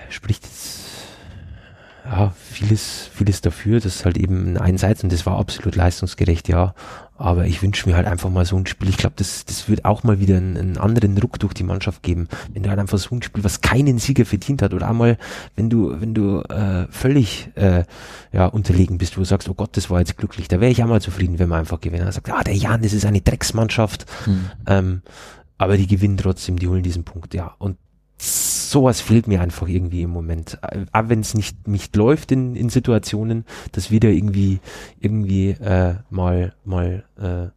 [0.09, 0.83] spricht jetzt
[2.05, 6.49] ja, vieles, vieles dafür, dass es halt eben ein Einsatz und das war absolut leistungsgerecht,
[6.49, 6.75] ja.
[7.23, 8.89] Aber ich wünsche mir halt einfach mal so ein Spiel.
[8.89, 12.03] Ich glaube, das, das wird auch mal wieder einen, einen anderen Ruck durch die Mannschaft
[12.03, 12.27] geben.
[12.51, 15.17] Wenn du halt einfach so ein Spiel, was keinen Sieger verdient hat, oder einmal,
[15.55, 17.85] wenn du, wenn du äh, völlig äh,
[18.33, 20.83] ja, unterlegen bist, wo du sagst, oh Gott, das war jetzt glücklich, da wäre ich
[20.83, 22.03] auch mal zufrieden, wenn man einfach gewinnt.
[22.03, 24.05] Er sagt, ah, der Jan, das ist eine Drecksmannschaft.
[24.25, 24.49] Hm.
[24.67, 25.01] Ähm,
[25.57, 27.55] aber die gewinnen trotzdem, die holen diesen Punkt, ja.
[27.57, 27.77] Und
[28.17, 30.57] sowas fehlt mir einfach irgendwie im Moment.
[30.61, 34.59] Äh, Auch wenn es nicht, nicht läuft in, in Situationen, dass wir da irgendwie,
[34.99, 37.49] irgendwie äh, mal, mal äh,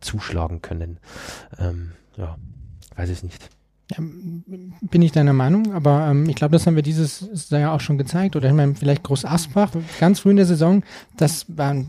[0.00, 0.98] zuschlagen können.
[1.58, 2.36] Ähm, ja,
[2.96, 3.48] weiß es nicht.
[3.90, 7.80] Ja, bin ich deiner Meinung, aber ähm, ich glaube, das haben wir dieses Jahr auch
[7.80, 8.36] schon gezeigt.
[8.36, 10.82] Oder ich meine, vielleicht Groß Asbach, ganz früh in der Saison,
[11.16, 11.88] das war ein,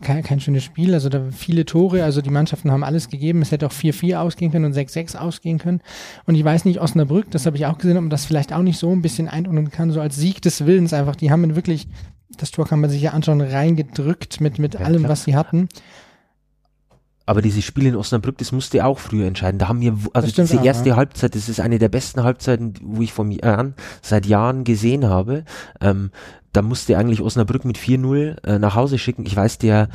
[0.00, 3.42] kein, kein schönes Spiel, also da viele Tore, also die Mannschaften haben alles gegeben.
[3.42, 5.80] Es hätte auch 4-4 ausgehen können und 6-6 ausgehen können.
[6.24, 8.62] Und ich weiß nicht, Osnabrück, das habe ich auch gesehen, ob man das vielleicht auch
[8.62, 11.14] nicht so ein bisschen einordnen kann, so als Sieg des Willens einfach.
[11.16, 11.88] Die haben wirklich,
[12.38, 15.10] das Tor kann man sich ja anschauen, reingedrückt mit, mit Ja, allem, klar.
[15.10, 15.68] was sie hatten.
[17.24, 19.58] Aber dieses Spiel in Osnabrück, das musste auch früher entscheiden.
[19.58, 20.96] Da haben wir, also diese auch, erste ja.
[20.96, 25.44] Halbzeit, das ist eine der besten Halbzeiten, wo ich vor Jahren, seit Jahren gesehen habe.
[25.80, 26.10] Ähm,
[26.52, 29.24] da musste eigentlich Osnabrück mit 4-0 äh, nach Hause schicken.
[29.26, 29.88] Ich weiß, der,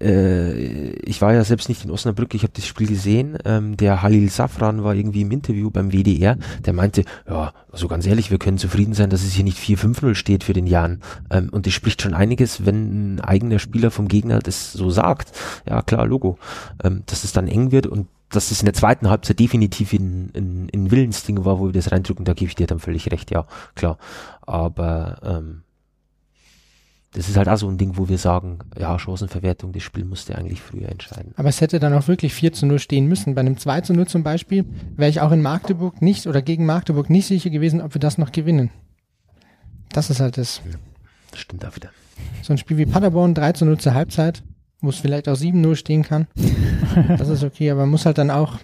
[0.00, 3.36] äh, ich war ja selbst nicht in Osnabrück, ich habe das Spiel gesehen.
[3.44, 8.06] Ähm, der Halil Safran war irgendwie im Interview beim WDR, der meinte, ja, also ganz
[8.06, 11.00] ehrlich, wir können zufrieden sein, dass es hier nicht 4-5-0 steht für den Jan.
[11.30, 15.32] Ähm, und das spricht schon einiges, wenn ein eigener Spieler vom Gegner das so sagt.
[15.68, 16.38] Ja, klar, Logo.
[16.82, 20.30] Ähm, dass es dann eng wird und dass es in der zweiten Halbzeit definitiv in,
[20.30, 23.30] in, in Willensding war, wo wir das reindrücken, da gebe ich dir dann völlig recht,
[23.30, 23.98] ja, klar.
[24.42, 25.62] Aber ähm,
[27.14, 30.36] das ist halt auch so ein Ding, wo wir sagen, ja, Chancenverwertung, das Spiel musste
[30.36, 31.32] eigentlich früher entscheiden.
[31.36, 33.36] Aber es hätte dann auch wirklich 4 zu 0 stehen müssen.
[33.36, 34.64] Bei einem 2 zu 0 zum Beispiel
[34.96, 38.18] wäre ich auch in Magdeburg nicht oder gegen Magdeburg nicht sicher gewesen, ob wir das
[38.18, 38.70] noch gewinnen.
[39.90, 40.60] Das ist halt das.
[41.30, 41.90] Das stimmt auch wieder.
[42.42, 44.42] So ein Spiel wie Paderborn 3 zu 0 zur Halbzeit,
[44.80, 46.26] wo es vielleicht auch 7-0 stehen kann.
[47.16, 48.58] das ist okay, aber man muss halt dann auch,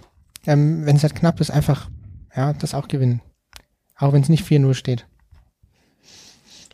[0.45, 1.89] ähm, wenn es halt knapp ist, einfach,
[2.35, 3.21] ja, das auch gewinnen.
[3.95, 5.07] Auch wenn es nicht 4-0 steht.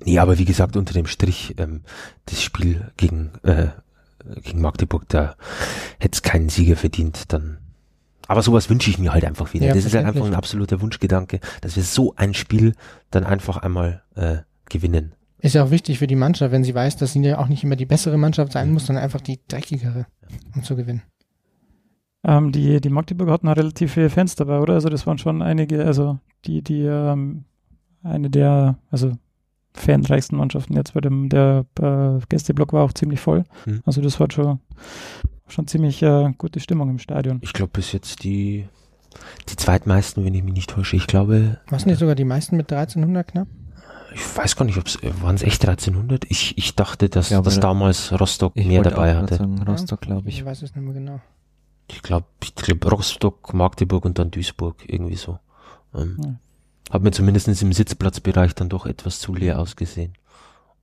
[0.03, 1.81] Nee, aber wie gesagt, unter dem Strich, ähm,
[2.25, 3.67] das Spiel gegen, äh,
[4.43, 5.35] gegen Magdeburg, da
[5.99, 7.57] hätte es keinen Sieger verdient, dann.
[8.27, 9.67] Aber sowas wünsche ich mir halt einfach wieder.
[9.67, 12.73] Ja, das ist halt einfach ein absoluter Wunschgedanke, dass wir so ein Spiel
[13.09, 15.13] dann einfach einmal äh, gewinnen.
[15.39, 17.63] Ist ja auch wichtig für die Mannschaft, wenn sie weiß, dass sie ja auch nicht
[17.63, 20.07] immer die bessere Mannschaft sein muss, sondern einfach die dreckigere,
[20.55, 21.03] um zu gewinnen.
[22.23, 24.73] Ähm, die, die Magdeburger hatten auch relativ viele Fans dabei, oder?
[24.73, 27.45] Also das waren schon einige, also die, die ähm,
[28.03, 29.13] eine der, also
[29.77, 33.43] fanreichsten Mannschaften jetzt bei dem, der äh, Gästeblock war auch ziemlich voll.
[33.65, 33.81] Mhm.
[33.85, 34.59] Also das war schon,
[35.47, 37.39] schon ziemlich äh, gute Stimmung im Stadion.
[37.41, 38.67] Ich glaube bis jetzt die,
[39.49, 40.95] die zweitmeisten, wenn ich mich nicht täusche.
[40.95, 43.47] Ich glaube, Was nicht sogar die meisten mit 1300 knapp?
[44.13, 46.25] ich weiß gar nicht, ob es, waren es echt 1300?
[46.29, 49.35] Ich, ich dachte, dass, Ja, dass da- damals Rostock Ich mehr dabei hatte.
[49.35, 50.39] Sagen, Rostock, glaube ich.
[50.39, 51.19] Ich weiß es nicht mehr genau.
[51.89, 55.37] Ich glaube, ich glaub Rostock, Magdeburg und dann Duisburg, irgendwie so.
[55.93, 56.35] Ähm, Ja.
[56.89, 60.13] Hat mir zumindest im Sitzplatzbereich dann doch etwas zu leer ausgesehen.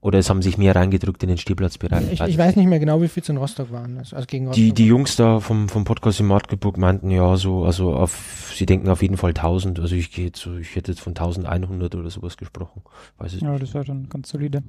[0.05, 2.13] Oder es haben sich mehr reingedrückt in den Stehplatzbereich.
[2.13, 3.97] Ich, ich weiß nicht mehr genau, wie viel es in Rostock waren.
[3.97, 4.63] Also, also gegen Rostock.
[4.63, 8.67] Die, die Jungs da vom, vom Podcast in Magdeburg meinten ja so, also auf, sie
[8.67, 9.81] denken auf jeden Fall 1000.
[9.81, 12.83] Also ich gehe so, ich hätte jetzt von 1100 oder sowas gesprochen.
[13.17, 13.63] Weiß Ja, nicht.
[13.63, 14.63] das war dann ganz solide.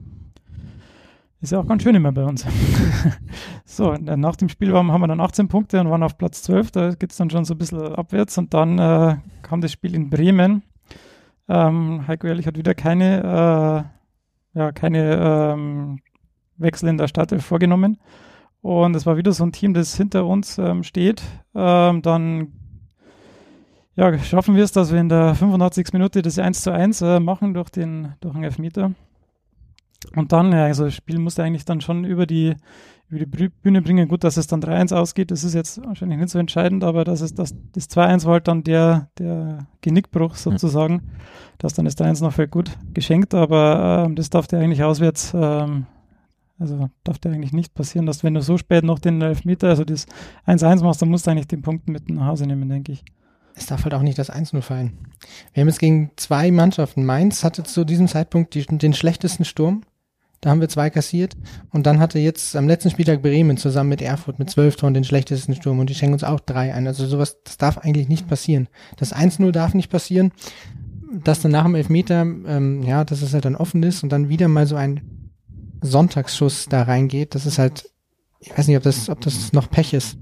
[1.41, 2.45] Ist ja auch ganz schön immer bei uns.
[3.65, 6.43] so, äh, nach dem Spiel waren, haben wir dann 18 Punkte und waren auf Platz
[6.43, 6.71] 12.
[6.71, 8.37] Da geht es dann schon so ein bisschen abwärts.
[8.37, 10.63] Und dann äh, kam das Spiel in Bremen.
[11.47, 13.87] Ähm, Heiko Ehrlich hat wieder keine,
[14.55, 15.99] äh, ja, keine ähm,
[16.57, 17.99] Wechsel in der Startelf vorgenommen.
[18.61, 21.21] Und es war wieder so ein Team, das hinter uns ähm, steht.
[21.53, 22.53] Ähm, dann
[23.95, 25.93] ja, schaffen wir es, dass wir in der 85.
[25.93, 28.91] Minute das 1 zu 1 äh, machen durch den, durch einen Elfmeter.
[30.15, 32.55] Und dann, ja, also das Spiel musste eigentlich dann schon über die,
[33.09, 34.07] über die Bühne bringen.
[34.07, 37.21] Gut, dass es dann 3-1 ausgeht, das ist jetzt wahrscheinlich nicht so entscheidend, aber das
[37.21, 41.03] ist das, das 2-1 war halt dann der, der Genickbruch sozusagen.
[41.57, 45.33] Das dann ist 3-1 noch voll gut geschenkt, aber ähm, das darf dir eigentlich auswärts,
[45.35, 45.85] ähm,
[46.57, 49.83] also darf dir eigentlich nicht passieren, dass wenn du so spät noch den Elfmeter, also
[49.83, 50.07] das
[50.47, 53.03] 1-1 machst, dann musst du eigentlich den Punkt mit nach Hause nehmen, denke ich.
[53.57, 54.97] Es darf halt auch nicht das 1-0 fallen.
[55.53, 57.05] Wir haben jetzt gegen zwei Mannschaften.
[57.05, 59.83] Mainz hatte zu diesem Zeitpunkt die, den schlechtesten Sturm.
[60.45, 61.35] Da haben wir zwei kassiert.
[61.71, 65.03] Und dann hatte jetzt am letzten Spieltag Bremen zusammen mit Erfurt mit zwölf Toren den
[65.03, 65.79] schlechtesten Sturm.
[65.79, 66.85] Und die schenken uns auch drei ein.
[66.85, 68.69] Also sowas, das darf eigentlich nicht passieren.
[68.97, 70.31] Das 1-0 darf nicht passieren.
[71.11, 74.29] Dass dann nach dem Elfmeter, ähm, ja, dass es halt dann offen ist und dann
[74.29, 75.01] wieder mal so ein
[75.81, 77.33] Sonntagsschuss da reingeht.
[77.33, 77.89] Das ist halt,
[78.39, 80.15] ich weiß nicht, ob das, ob das noch Pech ist.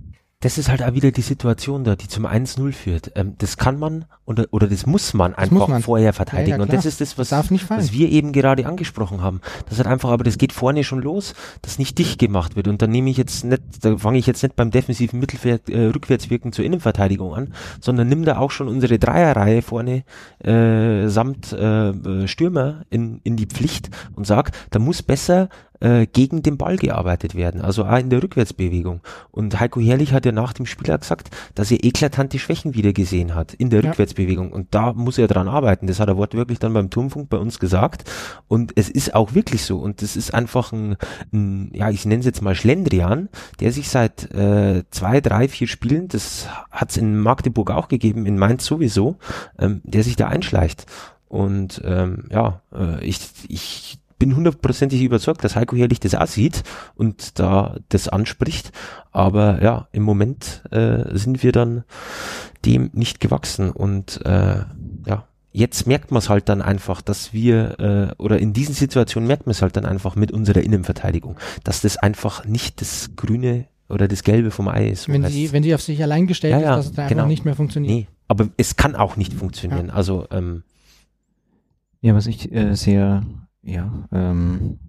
[0.44, 3.14] Das ist halt auch wieder die Situation da, die zum 1-0 führt.
[3.16, 5.82] Ähm, das kann man oder, oder das muss man einfach muss man.
[5.82, 6.50] vorher verteidigen.
[6.50, 9.40] Ja, ja, und das ist das, was, was wir eben gerade angesprochen haben.
[9.70, 12.68] Das hat einfach, aber das geht vorne schon los, dass nicht dicht gemacht wird.
[12.68, 15.86] Und dann nehme ich jetzt nicht, da fange ich jetzt nicht beim defensiven Mittelfeld äh,
[15.86, 20.04] Rückwärtswirken zur Innenverteidigung an, sondern nimm da auch schon unsere Dreierreihe vorne
[20.40, 25.48] äh, samt äh, Stürmer in, in die Pflicht und sag, da muss besser
[25.84, 29.02] äh, gegen den Ball gearbeitet werden, also auch in der Rückwärtsbewegung.
[29.32, 32.94] Und Heiko Herrlich hat ja nach dem Spiel auch gesagt, dass er eklatante Schwächen wieder
[32.94, 33.90] gesehen hat in der Ja.
[33.90, 34.54] Rückwärtsbewegung.
[34.54, 35.88] Und da muss er dran arbeiten.
[35.88, 38.10] Das hat er wortwörtlich dann beim Turmfunk bei uns gesagt.
[38.48, 39.80] Und es ist auch wirklich so.
[39.80, 40.96] Und das ist einfach ein,
[41.34, 43.28] ein ja, ich nenne es jetzt mal Schlendrian,
[43.60, 48.26] der sich seit äh, zwei, drei, vier Spielen, das hat es in Magdeburg auch gegeben,
[48.26, 49.18] in Mainz sowieso,
[49.60, 50.86] ähm, der sich da einschleicht.
[51.28, 56.64] Und ähm, ja, äh, ich, ich bin hundertprozentig überzeugt, dass Heiko Herrlich das auch sieht
[56.96, 58.72] und da das anspricht.
[59.12, 61.84] Aber ja, im Moment äh, sind wir dann
[62.64, 63.70] dem nicht gewachsen.
[63.70, 64.62] Und äh,
[65.06, 69.28] ja, jetzt merkt man es halt dann einfach, dass wir, äh, oder in diesen Situationen
[69.28, 73.66] merkt man es halt dann einfach mit unserer Innenverteidigung, dass das einfach nicht das Grüne
[73.90, 75.10] oder das Gelbe vom Ei ist.
[75.10, 77.24] wenn sie, wenn sie auf sich allein gestellt Ja, ja, ist, dass es dann genau.
[77.24, 77.94] einfach nicht mehr funktioniert.
[77.94, 79.90] Nee, aber es kann auch nicht funktionieren.
[79.90, 80.64] Also, ähm,
[82.00, 83.24] Ja, was ich äh, sehr
[83.64, 84.80] ja, ähm,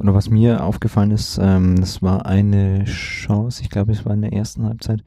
[0.00, 4.22] oder was mir aufgefallen ist, ähm, das war eine Chance, ich glaube, es war in
[4.22, 5.04] der ersten Halbzeit,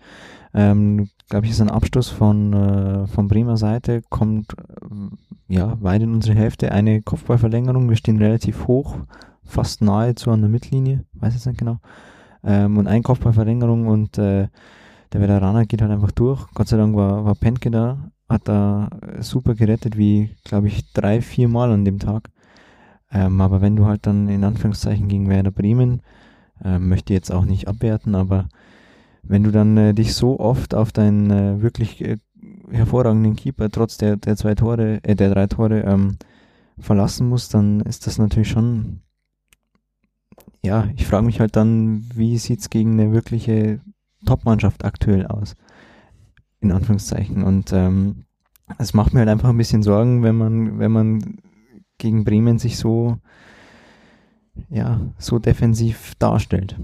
[0.53, 6.03] ähm, glaube ich, ist ein Abstoß von, äh, von Bremer Seite, kommt äh, ja weit
[6.03, 8.97] in unsere Hälfte, eine Kopfballverlängerung, wir stehen relativ hoch,
[9.43, 11.79] fast nahezu an der Mittellinie, weiß jetzt nicht genau,
[12.43, 14.47] ähm, und ein Kopfballverlängerung und äh,
[15.13, 16.45] der Veteraner geht halt einfach durch.
[16.53, 21.21] Gott sei Dank war, war Penke da, hat da super gerettet, wie, glaube ich, drei,
[21.21, 22.29] vier Mal an dem Tag.
[23.12, 26.02] Ähm, aber wenn du halt dann in Anführungszeichen gegen Werder Bremen,
[26.63, 28.50] äh, möchte jetzt auch nicht abwerten, aber
[29.24, 32.17] wenn du dann äh, dich so oft auf deinen äh, wirklich äh,
[32.72, 36.17] hervorragenden Keeper trotz der, der zwei Tore, äh, der drei Tore ähm,
[36.80, 39.02] verlassen musst, dann ist das natürlich schon,
[40.63, 43.82] ja, ich frage mich halt dann, wie sieht's gegen eine wirkliche
[44.26, 45.56] Top-Mannschaft aktuell aus?
[46.60, 47.43] In Anführungszeichen.
[47.43, 48.26] Und ähm,
[48.78, 51.38] es macht mir halt einfach ein bisschen Sorgen, wenn man, wenn man
[51.97, 53.17] gegen Bremen sich so,
[54.69, 56.75] ja, so defensiv darstellt.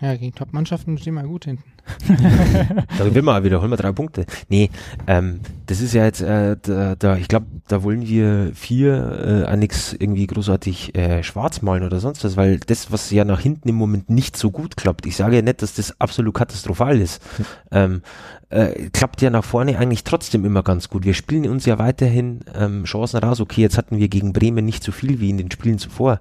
[0.00, 1.64] Ja, gegen Top-Mannschaften stehen wir gut hinten.
[2.98, 4.26] da gewinnen wir wieder, holen wir drei Punkte.
[4.48, 4.70] Nee,
[5.06, 9.56] ähm, das ist ja jetzt, äh, da, da ich glaube, da wollen wir vier äh,
[9.56, 13.68] nichts irgendwie großartig äh, schwarz malen oder sonst was, weil das, was ja nach hinten
[13.68, 17.22] im Moment nicht so gut klappt, ich sage ja nicht, dass das absolut katastrophal ist,
[17.70, 18.02] ähm,
[18.48, 21.04] äh, klappt ja nach vorne eigentlich trotzdem immer ganz gut.
[21.04, 23.40] Wir spielen uns ja weiterhin ähm, Chancen raus.
[23.40, 26.20] Okay, jetzt hatten wir gegen Bremen nicht so viel wie in den Spielen zuvor.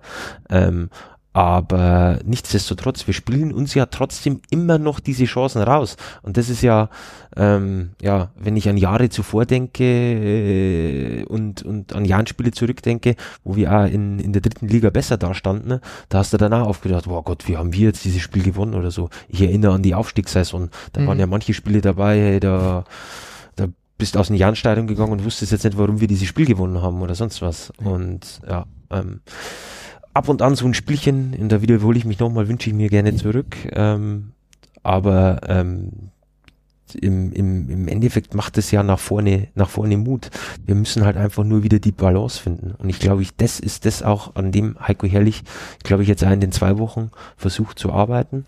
[0.49, 0.89] Ähm,
[1.33, 5.97] aber nichtsdestotrotz, wir spielen uns ja trotzdem immer noch diese Chancen raus.
[6.21, 6.89] Und das ist ja,
[7.35, 13.55] ähm, ja, wenn ich an Jahre zuvor denke äh, und, und an Jahrenspiele zurückdenke, wo
[13.55, 17.07] wir auch in, in der dritten Liga besser dastanden, ne, da hast du danach aufgedacht,
[17.07, 19.09] wow Gott, wie haben wir jetzt dieses Spiel gewonnen oder so.
[19.27, 20.69] Ich erinnere an die Aufstiegssaison.
[20.93, 21.07] Da mhm.
[21.07, 22.83] waren ja manche Spiele dabei, hey, da,
[23.55, 23.67] da
[23.97, 27.01] bist aus dem Jahnstadion gegangen und wusstest jetzt nicht, warum wir dieses Spiel gewonnen haben
[27.01, 27.71] oder sonst was.
[27.77, 29.21] Und ja, ähm,
[30.13, 32.89] ab und an so ein Spielchen, in der wiederhole ich mich nochmal, wünsche ich mir
[32.89, 33.55] gerne zurück.
[33.71, 34.31] Ähm,
[34.83, 35.91] aber ähm,
[36.95, 40.29] im, im, im Endeffekt macht es ja nach vorne, nach vorne Mut.
[40.65, 42.71] Wir müssen halt einfach nur wieder die Balance finden.
[42.77, 45.43] Und ich glaube, ich, das ist das auch, an dem Heiko Herrlich,
[45.83, 48.45] glaube ich, jetzt in den zwei Wochen versucht zu arbeiten.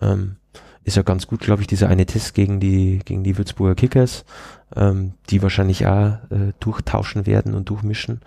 [0.00, 0.36] Ähm,
[0.84, 4.24] ist ja ganz gut, glaube ich, dieser eine Test gegen die, gegen die Würzburger Kickers
[4.76, 8.20] ähm, die wahrscheinlich auch äh, durchtauschen werden und durchmischen,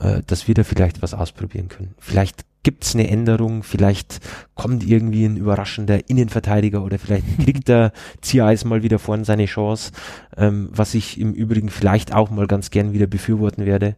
[0.00, 1.94] äh, dass wir da vielleicht was ausprobieren können.
[1.98, 4.20] Vielleicht gibt's eine Änderung, vielleicht
[4.54, 9.92] kommt irgendwie ein überraschender Innenverteidiger oder vielleicht kriegt der Ziereis mal wieder vorne seine Chance,
[10.36, 13.96] ähm, was ich im Übrigen vielleicht auch mal ganz gern wieder befürworten werde,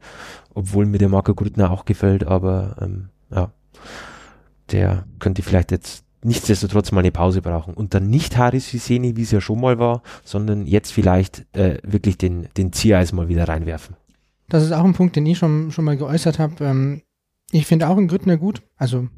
[0.55, 3.51] obwohl mir der Marco Grüttner auch gefällt, aber ähm, ja,
[4.71, 9.23] der könnte vielleicht jetzt nichtsdestotrotz mal eine Pause brauchen und dann nicht Haris Viseni, wie
[9.23, 13.49] es ja schon mal war, sondern jetzt vielleicht äh, wirklich den, den Ziereis mal wieder
[13.49, 13.97] reinwerfen.
[14.49, 16.65] Das ist auch ein Punkt, den ich schon, schon mal geäußert habe.
[16.65, 17.03] Ähm,
[17.53, 19.09] ich finde auch einen Grüttner gut, also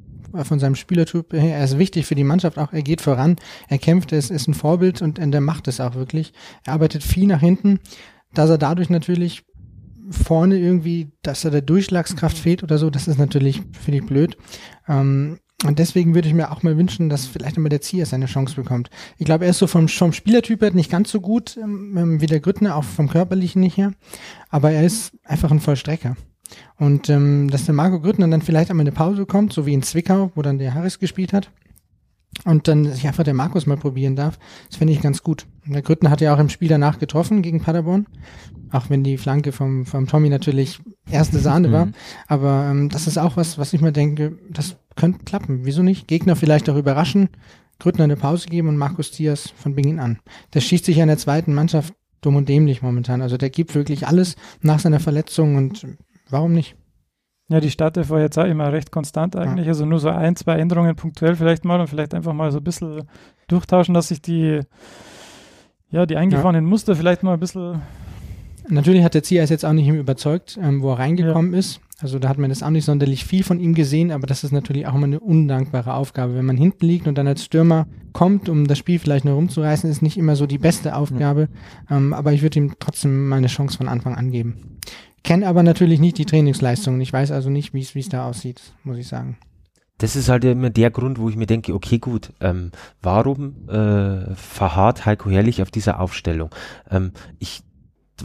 [0.44, 3.36] von seinem Spielertyp her, er ist wichtig für die Mannschaft auch, er geht voran,
[3.68, 6.32] er kämpft, er ist, ist ein Vorbild und, und er macht es auch wirklich.
[6.64, 7.80] Er arbeitet viel nach hinten,
[8.32, 9.44] dass er dadurch natürlich
[10.10, 14.36] vorne irgendwie, dass er der Durchschlagskraft fehlt oder so, das ist natürlich, finde ich, blöd.
[14.88, 18.26] Ähm, und deswegen würde ich mir auch mal wünschen, dass vielleicht einmal der Zier seine
[18.26, 18.90] Chance bekommt.
[19.18, 22.20] Ich glaube, er ist so vom, vom Spielertyp her nicht ganz so gut ähm, ähm,
[22.20, 23.92] wie der Grüttner, auch vom Körperlichen nicht her.
[24.50, 26.16] Aber er ist einfach ein Vollstrecker.
[26.76, 29.82] Und ähm, dass der Marco Grüttner dann vielleicht einmal eine Pause kommt, so wie in
[29.82, 31.50] Zwickau, wo dann der Harris gespielt hat.
[32.44, 35.46] Und dann sich einfach der Markus mal probieren darf, das finde ich ganz gut.
[35.66, 38.06] Der Grüttner hat ja auch im Spiel danach getroffen gegen Paderborn.
[38.72, 41.86] Auch wenn die Flanke vom, vom Tommy natürlich erste Sahne war.
[41.86, 41.94] Mhm.
[42.26, 45.60] Aber ähm, das ist auch was, was ich mir denke, das könnte klappen.
[45.64, 46.08] Wieso nicht?
[46.08, 47.28] Gegner vielleicht auch überraschen,
[47.78, 50.18] Grüttner eine Pause geben und Markus Diaz von Beginn an.
[50.54, 53.20] Der schießt sich an der zweiten Mannschaft dumm und dämlich momentan.
[53.20, 55.86] Also der gibt wirklich alles nach seiner Verletzung und
[56.30, 56.76] warum nicht?
[57.52, 59.68] Ja, die Startelf war jetzt auch immer recht konstant eigentlich.
[59.68, 62.64] Also nur so ein, zwei Änderungen punktuell vielleicht mal und vielleicht einfach mal so ein
[62.64, 63.02] bisschen
[63.46, 64.60] durchtauschen, dass sich die,
[65.90, 66.70] ja, die eingefahrenen ja.
[66.70, 67.82] Muster vielleicht mal ein bisschen.
[68.68, 71.58] Natürlich hat der Zier jetzt auch nicht überzeugt, ähm, wo er reingekommen ja.
[71.58, 71.82] ist.
[72.00, 74.52] Also da hat man jetzt auch nicht sonderlich viel von ihm gesehen, aber das ist
[74.52, 76.34] natürlich auch immer eine undankbare Aufgabe.
[76.34, 79.90] Wenn man hinten liegt und dann als Stürmer kommt, um das Spiel vielleicht noch rumzureißen,
[79.90, 81.48] ist nicht immer so die beste Aufgabe.
[81.90, 81.98] Ja.
[81.98, 84.78] Ähm, aber ich würde ihm trotzdem mal eine Chance von Anfang an geben.
[85.22, 87.00] Kenne aber natürlich nicht die Trainingsleistungen.
[87.00, 89.38] Ich weiß also nicht, wie es da aussieht, muss ich sagen.
[89.98, 94.34] Das ist halt immer der Grund, wo ich mir denke, okay, gut, ähm, warum äh,
[94.34, 96.50] verharrt Heiko Herrlich auf dieser Aufstellung?
[96.90, 97.62] Ähm, ich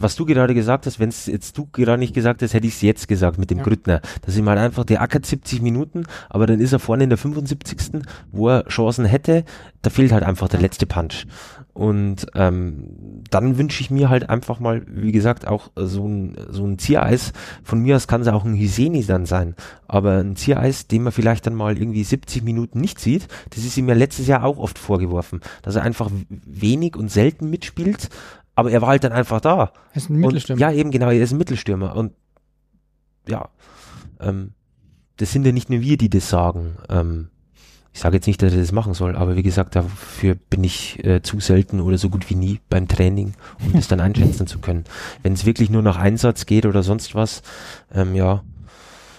[0.02, 2.74] was du gerade gesagt hast, wenn es jetzt du gerade nicht gesagt hast, hätte ich
[2.74, 3.64] es jetzt gesagt mit dem Ja.
[3.64, 4.00] Grüttner.
[4.22, 7.18] Dass ihm halt einfach, der ackert 70 Minuten, aber dann ist er vorne in der
[7.18, 8.02] 75.
[8.32, 9.44] wo er Chancen hätte,
[9.82, 11.26] da fehlt halt einfach der letzte Punch.
[11.72, 16.64] Und ähm, dann wünsche ich mir halt einfach mal, wie gesagt, auch so ein, so
[16.66, 17.32] ein Ziereis.
[17.62, 19.54] Von mir aus kann es auch ein Hiseni dann sein.
[19.86, 23.76] Aber ein Ziereis, den man vielleicht dann mal irgendwie 70 Minuten nicht sieht, das ist
[23.76, 28.08] ihm ja letztes Jahr auch oft vorgeworfen, dass er einfach wenig und selten mitspielt.
[28.58, 29.72] Aber er war halt dann einfach da.
[29.92, 30.56] Er ist ein Mittelstürmer.
[30.56, 31.94] Und, ja, eben genau, er ist ein Mittelstürmer.
[31.94, 32.12] Und
[33.28, 33.50] ja,
[34.18, 34.50] ähm,
[35.16, 36.76] das sind ja nicht nur wir, die das sagen.
[36.88, 37.28] Ähm,
[37.92, 41.04] ich sage jetzt nicht, dass er das machen soll, aber wie gesagt, dafür bin ich
[41.04, 44.58] äh, zu selten oder so gut wie nie beim Training, um das dann einschätzen zu
[44.58, 44.82] können.
[45.22, 47.42] Wenn es wirklich nur nach Einsatz geht oder sonst was,
[47.94, 48.42] ähm, ja.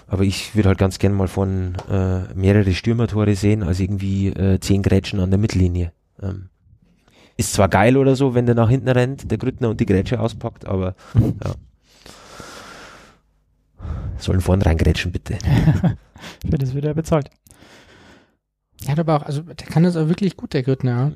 [0.08, 4.60] Aber ich würde halt ganz gern mal von äh, mehrere Stürmertore sehen, als irgendwie äh,
[4.60, 5.94] zehn Grätschen an der Mittellinie.
[6.22, 6.50] Ähm,
[7.40, 10.20] ist zwar geil oder so, wenn der nach hinten rennt, der Grüttner und die Grätsche
[10.20, 11.54] auspackt, aber ja.
[14.18, 15.38] Sollen vorn reingrätschen, bitte.
[16.44, 17.30] Wird er bezahlt.
[18.86, 21.14] Er hat aber auch, also der kann das auch wirklich gut, der Grüttner.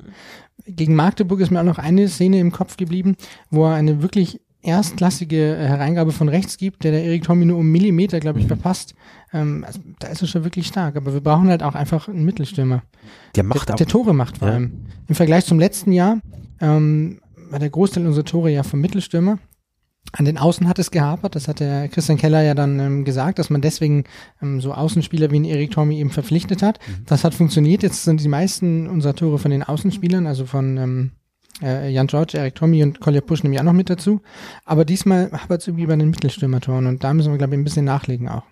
[0.64, 3.16] Gegen Magdeburg ist mir auch noch eine Szene im Kopf geblieben,
[3.50, 7.58] wo er eine wirklich erstklassige äh, Hereingabe von rechts gibt, der der Erik Tommy nur
[7.58, 8.94] um Millimeter, glaube ich, verpasst.
[9.32, 10.96] Ähm, also, da ist er schon wirklich stark.
[10.96, 12.82] Aber wir brauchen halt auch einfach einen Mittelstürmer.
[13.36, 13.78] Der macht der, auch.
[13.78, 14.54] der Tore macht vor Ja.
[14.54, 14.86] allem.
[15.08, 16.18] Im Vergleich zum letzten Jahr
[16.60, 19.38] ähm, war der Großteil unserer Tore ja vom Mittelstürmer.
[20.12, 23.38] An den Außen hat es gehapert, das hat der Christian Keller ja dann ähm, gesagt,
[23.38, 24.04] dass man deswegen
[24.42, 26.78] ähm, so Außenspieler wie Erik Tormi eben verpflichtet hat.
[27.06, 27.82] Das hat funktioniert.
[27.82, 31.10] Jetzt sind die meisten unserer Tore von den Außenspielern, also von ähm,
[31.62, 34.20] äh, Jan George, Erik Tommy und Kolja Pusch nehmen ja auch noch mit dazu.
[34.64, 37.64] Aber diesmal hapert es irgendwie bei den Mittelstürmertoren und da müssen wir, glaube ich, ein
[37.64, 38.44] bisschen nachlegen auch.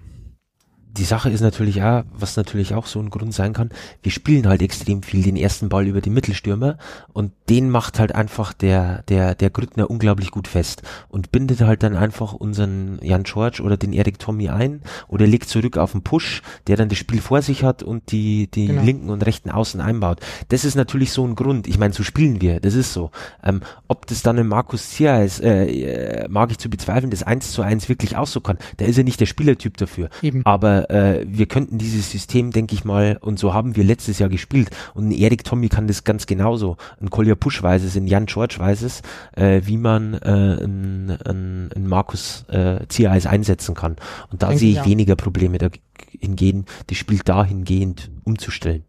[0.97, 3.71] Die Sache ist natürlich auch, was natürlich auch so ein Grund sein kann,
[4.03, 6.77] wir spielen halt extrem viel den ersten Ball über die Mittelstürmer
[7.13, 11.83] und den macht halt einfach der, der, der Grüttner unglaublich gut fest und bindet halt
[11.83, 16.03] dann einfach unseren Jan George oder den Erik Tommy ein oder legt zurück auf den
[16.03, 18.83] Push, der dann das Spiel vor sich hat und die, die Genau.
[18.83, 20.21] linken und rechten Außen einbaut.
[20.49, 21.67] Das ist natürlich so ein Grund.
[21.67, 23.11] Ich meine, so spielen wir, das ist so.
[23.43, 27.23] Ähm, ob das dann ein Markus Zier ist, äh, äh, mag ich zu bezweifeln, das
[27.23, 28.59] eins zu eins wirklich auch so kann.
[28.79, 30.09] Der ist ja nicht der Spielertyp dafür.
[30.23, 30.45] Eben.
[30.45, 34.29] Aber äh, wir könnten dieses System, denke ich mal, und so haben wir letztes Jahr
[34.29, 34.71] gespielt.
[34.95, 36.77] Und ein Erik Tommy kann das ganz genauso.
[37.01, 39.03] Ein Kolja Pusch weiß es, ein Jan George weiß es,
[39.37, 43.97] äh, wie man äh, ein, ein, ein Markus äh, Ziereis einsetzen kann.
[44.31, 44.87] Und da Denke sehe ich ich auch.
[44.87, 48.85] weniger Probleme dahingehend, das Spiel dahingehend umzustellen.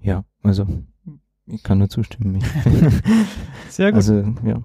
[0.00, 0.66] Ja, also
[1.46, 2.42] ich kann nur zustimmen.
[3.68, 3.96] Sehr gut.
[3.96, 4.62] also ja,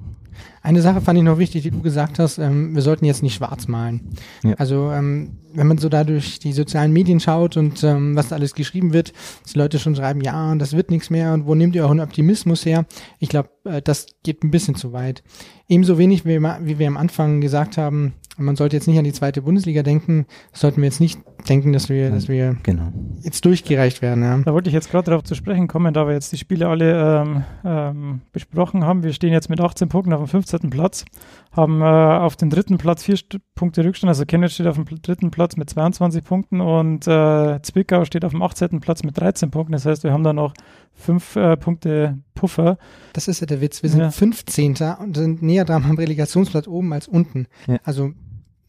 [0.61, 3.35] Eine Sache fand ich noch wichtig, die du gesagt hast, ähm, wir sollten jetzt nicht
[3.35, 4.01] schwarz malen.
[4.43, 4.53] Ja.
[4.55, 8.35] Also ähm, wenn man so da durch die sozialen Medien schaut und ähm, was da
[8.35, 11.55] alles geschrieben wird, dass die Leute schon schreiben, ja, das wird nichts mehr und wo
[11.55, 12.85] nehmt ihr euren Optimismus her?
[13.19, 15.23] Ich glaube, äh, das geht ein bisschen zu weit.
[15.67, 19.03] Ebenso wenig, wie, wir- wie wir am Anfang gesagt haben, man sollte jetzt nicht an
[19.03, 22.91] die zweite Bundesliga denken, sollten wir jetzt nicht denken, dass wir, dass wir genau.
[23.21, 24.23] jetzt durchgereicht werden.
[24.23, 24.37] Ja.
[24.39, 27.21] Da wollte ich jetzt gerade darauf zu sprechen kommen, da wir jetzt die Spiele alle
[27.21, 29.03] ähm, ähm, besprochen haben.
[29.03, 30.69] Wir stehen jetzt mit 18 Punkten auf dem 15.
[30.69, 31.05] Platz,
[31.51, 34.09] haben äh, auf den dritten Platz vier St Punkte Rückstand.
[34.09, 38.31] Also Chemnitz steht auf dem dritten Platz mit 22 Punkten und äh, Zwickau steht auf
[38.31, 38.79] dem 18.
[38.81, 39.73] Platz mit 13 Punkten.
[39.73, 40.53] Das heißt, wir haben da noch
[40.93, 42.77] fünf äh, Punkte Puffer.
[43.13, 43.81] Das ist ja der Witz.
[43.81, 44.11] Wir sind Ja.
[44.11, 44.75] 15.
[44.99, 47.47] und sind näher dran am Relegationsplatz oben als unten.
[47.67, 47.77] Ja.
[47.83, 48.11] Also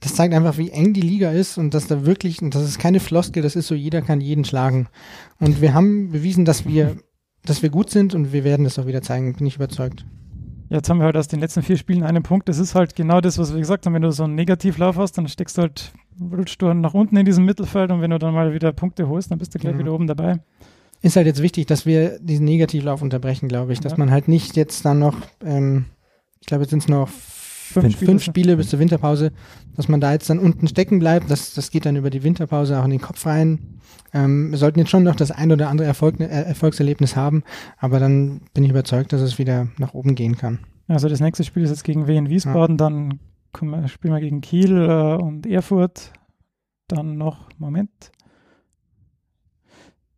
[0.00, 2.78] das zeigt einfach, wie eng die Liga ist und dass da wirklich, und das ist
[2.78, 4.88] keine Floskel, das ist so, jeder kann jeden schlagen.
[5.40, 6.96] Und wir haben bewiesen, dass wir,
[7.44, 10.04] dass wir gut sind und wir werden das auch wieder zeigen, bin ich überzeugt.
[10.68, 12.48] Jetzt haben wir halt aus den letzten vier Spielen einen Punkt.
[12.48, 13.94] Das ist halt genau das, was wir gesagt haben.
[13.94, 17.24] Wenn du so einen Negativlauf hast, dann steckst du halt, rutschst du nach unten in
[17.24, 19.78] diesem Mittelfeld und wenn du dann mal wieder Punkte holst, dann bist du gleich Ja.
[19.78, 20.40] wieder oben dabei.
[21.02, 23.98] Ist halt jetzt wichtig, dass wir diesen Negativlauf unterbrechen, glaube ich, dass Ja.
[23.98, 25.85] man halt nicht jetzt dann noch, ähm,
[26.40, 27.09] ich glaube, jetzt sind es noch
[27.72, 29.33] fünf, Spiele fünf Spiele bis zur Winterpause,
[29.74, 31.31] dass man da jetzt dann unten stecken bleibt.
[31.31, 33.81] Das, das geht dann über die Winterpause auch in den Kopf rein.
[34.12, 37.42] Ähm, wir sollten jetzt schon noch das ein oder andere Erfolg, äh, Erfolgserlebnis haben,
[37.79, 40.61] aber dann bin ich überzeugt, dass es wieder nach oben gehen kann.
[40.88, 43.18] Also das nächste Spiel ist jetzt gegen Wien Wiesbaden, dann
[43.52, 46.12] kommen wir, spielen wir gegen Kiel äh, und Erfurt,
[46.88, 47.90] dann noch, Moment,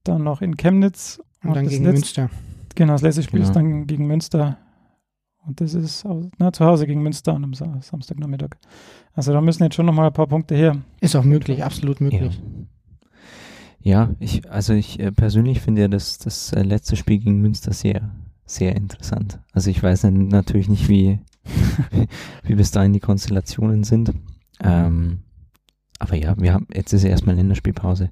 [0.04, 2.30] dann noch in Chemnitz Und dann das gegen letzte- Münster.
[2.74, 3.60] Genau, das letzte Spiel ist Genau.
[3.60, 4.58] dann gegen Münster
[5.46, 6.04] und das ist
[6.38, 8.50] na, zu Hause gegen Münster an einem Sa Samstagnachmittag.
[9.14, 10.76] Also da müssen jetzt schon nochmal ein paar Punkte her.
[11.00, 12.04] Ist auch möglich, absolut Ja.
[12.10, 12.40] möglich.
[13.80, 17.72] Ja, ich, also ich äh, persönlich finde ja das, das äh, letzte Spiel gegen Münster
[17.72, 18.10] sehr,
[18.44, 19.38] sehr interessant.
[19.52, 21.20] Also ich weiß natürlich nicht, wie,
[22.42, 24.12] wie bis dahin die Konstellationen sind.
[24.60, 25.20] Ähm,
[26.00, 28.10] aber ja, wir haben, jetzt ist ja erstmal Länderspielpause.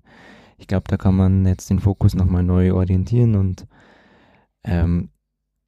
[0.59, 3.67] Ich glaube, da kann man jetzt den Fokus nochmal neu orientieren und
[4.65, 5.11] ähm,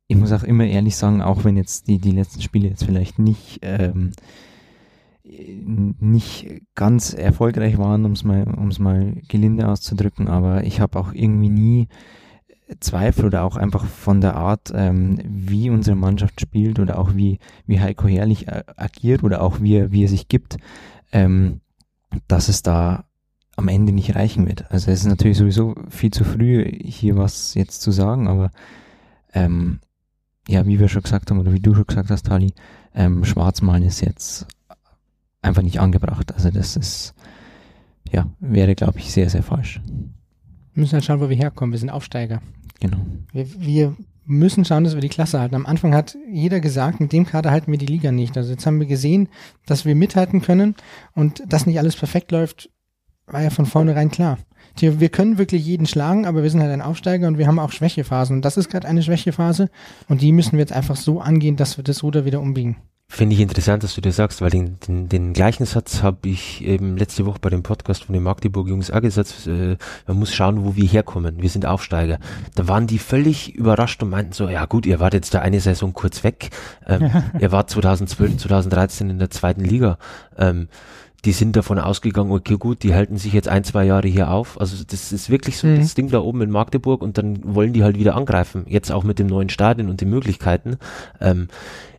[0.09, 3.18] ich muss auch immer ehrlich sagen, auch wenn jetzt die, die letzten Spiele jetzt vielleicht
[3.18, 4.12] nicht, ähm,
[5.22, 11.12] nicht ganz erfolgreich waren, um es mal, um's mal gelinde auszudrücken, aber ich habe auch
[11.12, 11.88] irgendwie nie
[12.80, 17.38] Zweifel oder auch einfach von der Art, ähm, wie unsere Mannschaft spielt oder auch wie,
[17.66, 20.56] wie Heiko Herrlich äh, agiert oder auch wie er, wie er sich gibt,
[21.12, 21.61] ähm,
[22.28, 23.04] dass es da
[23.56, 24.70] am Ende nicht reichen wird.
[24.70, 28.50] Also es ist natürlich sowieso viel zu früh, hier was jetzt zu sagen, aber
[29.34, 29.80] ähm,
[30.49, 32.55] ja, wie wir schon gesagt haben oder wie du schon gesagt hast, Tali,
[32.94, 34.46] ähm, Schwarzmalen ist jetzt
[35.42, 36.32] einfach nicht angebracht.
[36.34, 37.14] Also das ist,
[38.11, 39.80] ja, wäre, glaube ich, sehr, sehr falsch.
[40.72, 41.72] Wir müssen halt schauen, wo wir herkommen.
[41.72, 42.40] Wir sind Aufsteiger.
[42.80, 42.99] Genau.
[43.32, 45.55] Wir, wir müssen schauen, dass wir die Klasse halten.
[45.55, 48.36] Am Anfang hat jeder gesagt, mit dem Kader halten wir die Liga nicht.
[48.36, 49.28] Also jetzt haben wir gesehen,
[49.66, 50.76] dass wir mithalten können
[51.14, 52.70] und dass nicht alles perfekt läuft,
[53.31, 54.39] war ja von vornherein klar.
[54.81, 57.72] Wir können wirklich jeden schlagen, aber wir sind halt ein Aufsteiger und wir haben auch
[57.72, 58.37] Schwächephasen.
[58.37, 59.70] Und das ist gerade eine Schwächephase
[60.09, 62.76] und die müssen wir jetzt einfach so angehen, dass wir das Ruder wieder umbiegen.
[63.11, 66.62] Finde ich interessant, dass du das sagst, weil den, den, den gleichen Satz habe ich
[66.62, 70.62] eben letzte Woche bei dem Podcast von den Magdeburg-Jungs auch gesagt, äh, man muss schauen,
[70.62, 71.41] wo wir herkommen.
[71.41, 72.18] Wir sind Aufsteiger.
[72.55, 75.59] Da waren die völlig überrascht und meinten so, ja gut, ihr wart jetzt da eine
[75.59, 76.51] Saison kurz weg.
[76.87, 77.11] Ähm,
[77.41, 79.97] ihr wart 2012, 2013 in der zweiten Liga.
[80.37, 80.68] Ähm,
[81.25, 84.61] die sind davon ausgegangen, okay, gut, die halten sich jetzt ein, zwei Jahre hier auf.
[84.61, 85.81] Also das ist wirklich so mhm.
[85.81, 88.64] das Ding da oben in Magdeburg und dann wollen die halt wieder angreifen.
[88.69, 90.79] Jetzt auch mit dem neuen Stadion und den Möglichkeiten.
[91.21, 91.49] Ähm,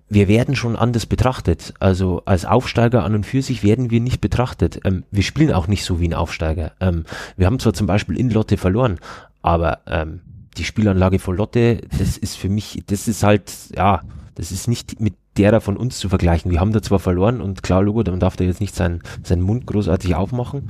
[0.07, 1.73] wir werden schon anders betrachtet.
[1.79, 4.79] Also als Aufsteiger an und für sich werden wir nicht betrachtet.
[4.85, 6.71] Ähm, wir spielen auch nicht so wie ein Aufsteiger.
[6.79, 7.03] Ähm,
[7.35, 8.99] wir haben zwar zum Beispiel in Lotte verloren,
[9.41, 10.21] aber ähm,
[10.57, 14.01] die Spielanlage von Lotte, das ist für mich, das ist halt, ja,
[14.35, 16.51] das ist nicht mit derer von uns zu vergleichen.
[16.51, 19.41] Wir haben da zwar verloren und klar, Logo, dann darf der jetzt nicht sein, seinen
[19.41, 20.69] Mund großartig aufmachen,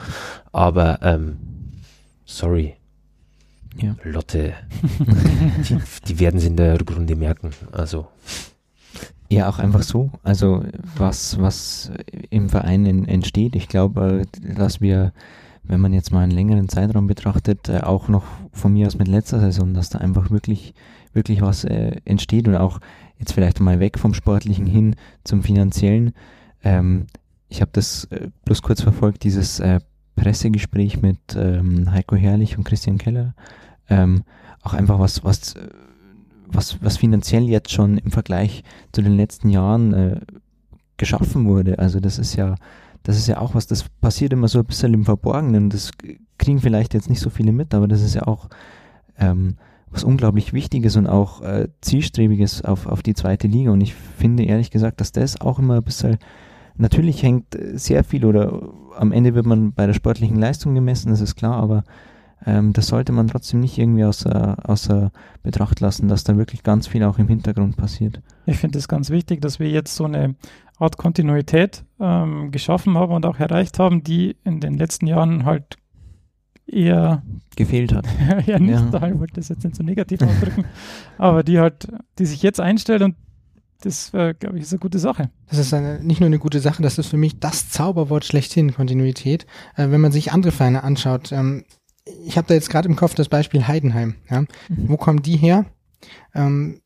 [0.52, 1.38] aber ähm,
[2.26, 2.76] sorry.
[3.78, 3.96] Ja.
[4.04, 4.54] Lotte,
[5.70, 7.52] die, die werden sie in der Rückrunde merken.
[7.72, 8.08] Also
[9.32, 10.10] ja, auch einfach so.
[10.24, 10.64] Also
[10.98, 11.92] was, was
[12.32, 13.56] im Verein in, entsteht.
[13.56, 15.14] Ich glaube, dass wir,
[15.64, 19.08] wenn man jetzt mal einen längeren Zeitraum betrachtet, äh, auch noch von mir aus mit
[19.08, 20.74] letzter Saison, dass da einfach wirklich,
[21.14, 22.80] wirklich was äh, entsteht und auch
[23.20, 26.14] jetzt vielleicht mal weg vom Sportlichen hin zum Finanziellen.
[26.64, 27.06] Ähm,
[27.48, 29.80] ich habe das äh, bloß kurz verfolgt, dieses äh,
[30.16, 33.36] Pressegespräch mit ähm, Heiko Herrlich und Christian Keller.
[33.90, 34.24] Ähm,
[34.62, 35.56] auch einfach was, was
[36.52, 40.20] was, was finanziell jetzt schon im Vergleich zu den letzten Jahren äh,
[40.98, 41.80] geschaffen wurde.
[41.80, 42.56] Also das ist ja,
[43.04, 45.70] das ist ja auch was, das passiert immer so ein bisschen im Verborgenen.
[45.70, 45.92] Das
[46.38, 48.50] kriegen vielleicht jetzt nicht so viele mit, aber das ist ja auch
[49.18, 49.56] ähm,
[49.92, 53.72] was unglaublich Wichtiges und auch äh, Zielstrebiges auf, auf die zweite Liga.
[53.72, 56.18] Und ich finde ehrlich gesagt, dass das auch immer ein bisschen,
[56.76, 61.22] natürlich hängt sehr viel oder am Ende wird man bei der sportlichen Leistung gemessen, das
[61.22, 61.84] ist klar, aber
[62.46, 65.12] ähm, das sollte man trotzdem nicht irgendwie außer, außer
[65.44, 68.22] Betracht lassen, dass da wirklich ganz viel auch im Hintergrund passiert.
[68.46, 70.36] Ich finde es ganz wichtig, dass wir jetzt so eine
[70.78, 75.78] Art Kontinuität ähm, geschaffen haben und auch erreicht haben, die in den letzten Jahren halt
[76.72, 77.24] eher
[77.56, 78.06] gefehlt hat.
[78.46, 78.90] ja, nicht ja.
[78.92, 80.66] da, ich wollte das jetzt nicht so negativ ausdrücken,
[81.18, 83.16] aber die halt, die sich jetzt einstellt und
[83.82, 85.30] das, äh, glaube ich, ist eine gute Sache.
[85.48, 88.74] Das ist eine, nicht nur eine gute Sache, das ist für mich das Zauberwort schlechthin,
[88.74, 89.46] Kontinuität.
[89.76, 91.64] Äh, wenn man sich andere Vereine anschaut, ähm,
[92.26, 94.16] ich habe da jetzt gerade im Kopf das Beispiel Heidenheim.
[94.30, 94.42] Ja?
[94.42, 94.48] Mhm.
[94.68, 95.66] Wo kommen die her?
[96.34, 96.82] Ähm,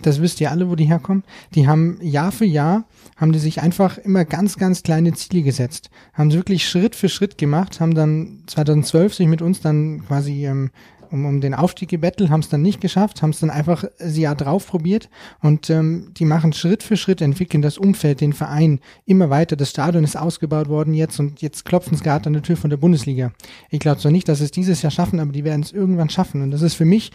[0.00, 1.22] das wisst ihr alle, wo die herkommen.
[1.54, 2.84] Die haben Jahr für Jahr,
[3.16, 5.90] haben die sich einfach immer ganz, ganz kleine Ziele gesetzt.
[6.14, 10.46] Haben sie wirklich Schritt für Schritt gemacht, haben dann 2012 sich mit uns dann quasi
[10.46, 10.70] ähm,
[11.10, 14.16] um, um den Aufstieg gebettelt, haben es dann nicht geschafft, haben es dann einfach das
[14.16, 18.80] Jahr drauf probiert und ähm, die machen Schritt für Schritt, entwickeln das Umfeld, den Verein
[19.04, 19.56] immer weiter.
[19.56, 22.70] Das Stadion ist ausgebaut worden jetzt und jetzt klopfen es gerade an der Tür von
[22.70, 23.32] der Bundesliga.
[23.68, 26.40] Ich glaube zwar nicht, dass es dieses Jahr schaffen, aber die werden es irgendwann schaffen
[26.40, 27.12] und das ist für mich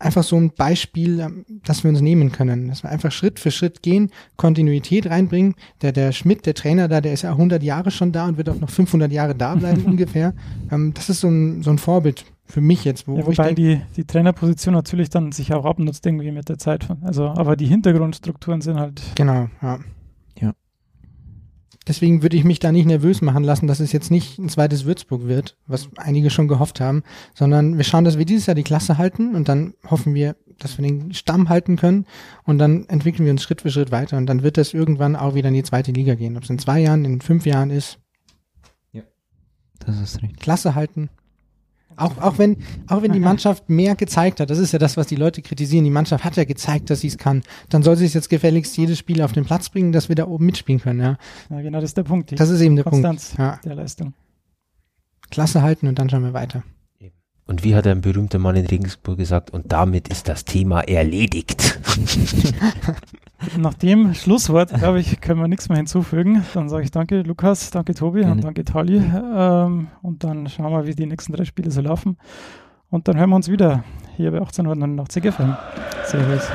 [0.00, 2.68] einfach so ein Beispiel, ähm, das wir uns nehmen können.
[2.68, 5.54] Dass wir einfach Schritt für Schritt gehen, Kontinuität reinbringen.
[5.82, 8.48] Der, der Schmidt, der Trainer da, der ist ja 100 Jahre schon da und wird
[8.48, 10.34] auch noch 500 Jahre da bleiben ungefähr.
[10.70, 13.06] Ähm, das ist so ein, so ein Vorbild für mich jetzt.
[13.06, 16.58] Wo, ja, wo wobei die, die Trainerposition natürlich dann sich auch abnutzt irgendwie mit der
[16.58, 16.88] Zeit.
[17.02, 19.00] Also, aber die Hintergrundstrukturen sind halt.
[19.14, 19.48] Genau.
[19.62, 19.78] Ja.
[21.88, 24.84] Deswegen würde ich mich da nicht nervös machen lassen, dass es jetzt nicht ein zweites
[24.84, 27.02] Würzburg wird, was einige schon gehofft haben,
[27.34, 30.76] sondern wir schauen, dass wir dieses Jahr die Klasse halten und dann hoffen wir, dass
[30.76, 32.06] wir den Stamm halten können
[32.44, 35.34] und dann entwickeln wir uns Schritt für Schritt weiter und dann wird es irgendwann auch
[35.34, 36.36] wieder in die zweite Liga gehen.
[36.36, 37.98] Ob es in zwei Jahren, in fünf Jahren ist.
[38.92, 39.02] Ja,
[39.78, 40.38] das ist richtig.
[40.38, 41.08] Klasse halten,
[41.96, 45.06] auch, auch, wenn, auch wenn die Mannschaft mehr gezeigt hat, das ist ja das, was
[45.06, 48.06] die Leute kritisieren, die Mannschaft hat ja gezeigt, dass sie es kann, dann soll sie
[48.06, 51.00] es jetzt gefälligst jedes Spiel auf den Platz bringen, dass wir da oben mitspielen können.
[51.00, 51.18] Ja,
[51.50, 52.38] ja genau, das ist der Punkt.
[52.38, 53.38] Das ist eben der Konstanz Punkt.
[53.38, 53.60] Ja.
[53.64, 54.14] der Leistung.
[55.30, 56.62] Klasse halten und dann schauen wir weiter.
[57.46, 61.80] Und wie hat ein berühmter Mann in Regensburg gesagt, und damit ist das Thema erledigt.
[63.56, 66.44] Nach dem Schlusswort, glaube ich, können wir nichts mehr hinzufügen.
[66.54, 68.34] Dann sage ich danke, Lukas, danke, Tobi Gerne.
[68.34, 68.96] und danke, Tali.
[68.98, 72.16] Ähm, und dann schauen wir, wie die nächsten drei Spiele so laufen.
[72.90, 73.84] Und dann hören wir uns wieder
[74.16, 75.56] hier bei 1889 FM.
[76.04, 76.50] Servus.